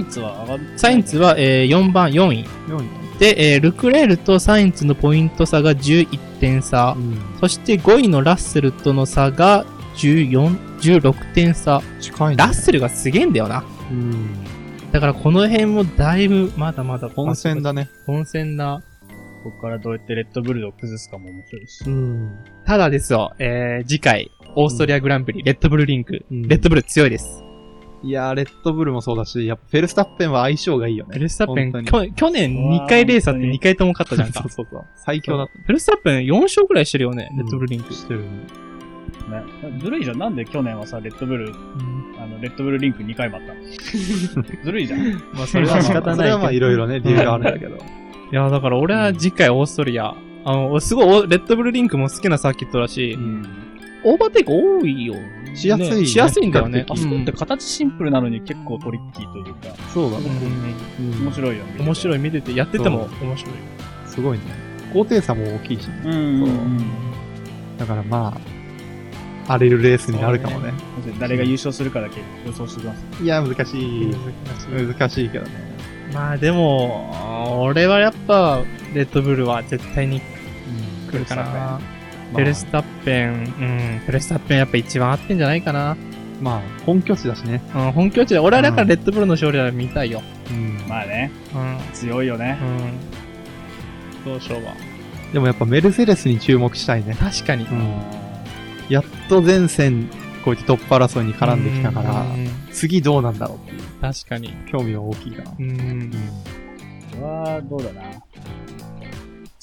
[0.76, 2.44] サインツは、えー4番、4位。
[2.68, 2.97] 4位。
[3.18, 6.94] で、えールクレールとサインツのポイント差が11点差。
[6.96, 7.18] うん。
[7.40, 9.64] そして5位のラッセルとの差が
[9.96, 11.82] 14、16点差。
[12.00, 12.36] 近いね。
[12.36, 13.64] ラッセルがすげえんだよな。
[13.90, 14.28] うん。
[14.92, 17.90] だからこの辺もだいぶ、まだまだ本戦だね。
[18.06, 18.82] 本戦だ。
[19.42, 21.84] ここからどうやってレッドブルを崩すかも面白いし。
[21.86, 22.38] うん。
[22.66, 26.24] ただですよ、えー、次回、オーストリアグランプリ、レッドブルリンク。
[26.30, 27.47] うんレッドブル強いです。
[28.04, 31.10] いやー、レッドブルもそうだし、やっぱフェルスタッペンは相性がいいよね。
[31.14, 34.50] フェルスタッペン、本去年去年2回レースあって2回とも勝ったじゃんか そう。
[34.50, 34.84] そうそう。
[34.94, 37.94] 最強だっフェルスタッペン4勝くらいしてるよね、うんレッドブルリンクた。。
[37.94, 38.26] してるね。
[39.30, 39.78] ね。
[39.80, 40.18] ずるいじゃん。
[40.18, 41.52] なんで去年はさ、レッドブル、
[42.22, 44.44] あの、レッドブルリンク2回もあったの？
[44.64, 45.00] ずるいじゃん。
[45.34, 46.16] まあそれは仕方ない。
[46.16, 47.76] それはまあいろいろね、理由があるんだけど。
[47.76, 47.78] い
[48.30, 53.44] や、だから俺は次回オーストリア、あの、すごいお、レッドブルリンクも好きなサーキットだし、ん。
[54.04, 55.14] オーバーテイク多いよ。
[55.58, 56.86] しやすいねねしやすいんだよね。
[56.88, 60.24] あそこって形シンプルなのに結構トリッキーというか、そうだね。
[60.98, 61.76] 面白いよね。
[61.80, 63.54] 面白い、見てて、やっててもそ面白い。
[64.06, 64.44] すごいね。
[64.92, 65.94] 高低差も大きいしね。
[66.04, 66.82] うん。
[67.76, 68.34] だからま
[69.46, 70.72] あ、荒れるレースになるかもね。
[71.18, 73.24] 誰が優勝するかだけ予想してください。
[73.24, 74.14] いや、難しい。
[74.70, 75.50] 難しいけどね。
[76.12, 78.62] まあでも、俺はやっぱ、
[78.94, 80.20] レッドブルは絶対に
[81.10, 81.80] 来るかな。
[82.32, 85.96] フェルスタッペン、うん、フェルスタッペンやっぱ一番合ってんじゃないかな。
[86.40, 87.62] まあ、本拠地だしね。
[87.74, 90.22] うん、本拠地で、俺はだからレッドブルの勝利は見たいよ。
[90.50, 92.58] うんまあね、うん、強いよね。
[94.24, 94.32] うん。
[94.32, 94.72] どうしようか。
[95.32, 97.14] でもやっぱメルセデスに注目したいね。
[97.14, 97.64] 確かに。
[97.64, 97.94] うん。
[98.88, 100.08] やっと前線、
[100.44, 104.54] こうやってトップ争いに絡んできたからう、ん次どうなんだろうっていう確かに。
[104.70, 105.54] 興味は大きいかな。
[105.58, 106.10] うん。
[107.10, 108.02] これは、どうだな。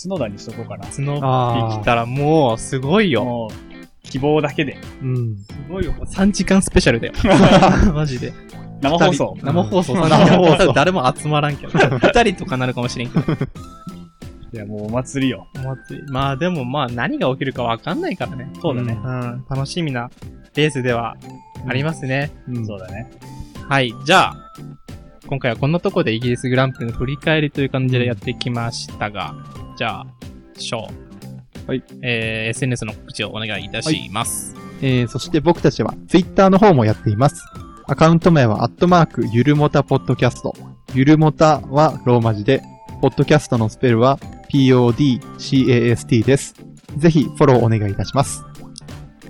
[0.02, 0.86] 角田にしとこうかな。
[0.88, 3.24] 角ってきたらもう、すごいよ。
[3.24, 4.78] もう、希望だけで。
[5.02, 5.38] うん。
[5.38, 5.94] すごいよ。
[5.94, 7.14] 3時間スペシャルだよ。
[7.94, 8.34] マジで。
[8.82, 9.38] 生放送。
[9.42, 10.74] 生放送、うん3時間放送。
[10.74, 11.72] 誰も集まらんけど。
[11.80, 13.34] 2人とかなるかもしれんけど。
[14.54, 15.48] いや、もうお祭りよ。
[15.56, 18.50] お祭りまあでもまあ何が起きるかわかんないからね。
[18.62, 19.46] そうだねうん。
[19.50, 20.10] 楽しみな
[20.56, 21.18] レースでは
[21.68, 22.32] ありますね。
[22.48, 22.66] うん。
[22.66, 23.10] そうだね。
[23.68, 23.94] はい。
[24.06, 24.36] じゃあ、
[25.28, 29.36] 今回はこんなところでイギリスグランプリの振り返りという感じでやってきましたが、
[29.76, 30.08] じゃあ、
[30.58, 31.68] ショー。
[31.68, 31.84] はい。
[32.02, 34.56] えー、SNS の告知をお願いいたします。
[34.82, 37.44] えー、そして僕たちは Twitter の方もやっています。
[37.88, 40.54] アカウント名はアットマークゆるもたポッドキャスト。
[40.94, 42.62] ゆるもたはローマ字で、
[43.02, 44.18] ポッドキャストのスペルは
[44.52, 46.56] PODCAST です。
[46.98, 48.44] ぜひフォローお願いいたします。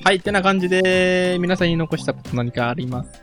[0.03, 0.17] はい。
[0.17, 3.21] ってな感じで、皆さんに残したこと何かあります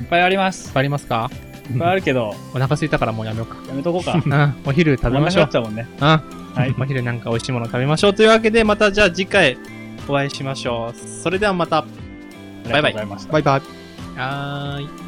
[0.00, 0.72] いっぱいあります。
[0.76, 1.30] ありますか？
[1.70, 3.56] いっぱいあるけど、お腹空いたからもうやめようか。
[3.68, 4.20] やめとこうか。
[4.24, 4.54] うん。
[4.66, 5.98] お昼食べましょう終わんなくなっち。
[5.98, 6.22] ゃうもんね。
[6.54, 6.58] うん。
[6.60, 6.74] はい。
[6.78, 9.58] お昼なんか美味しいもの食べましょうというわけで、またじゃあ次回
[10.08, 10.98] お会いしましょう。
[10.98, 11.78] それではまた。
[11.78, 11.84] あ
[12.66, 13.32] りがとうございました。
[13.32, 13.62] バイバイ。
[14.18, 15.07] はーい。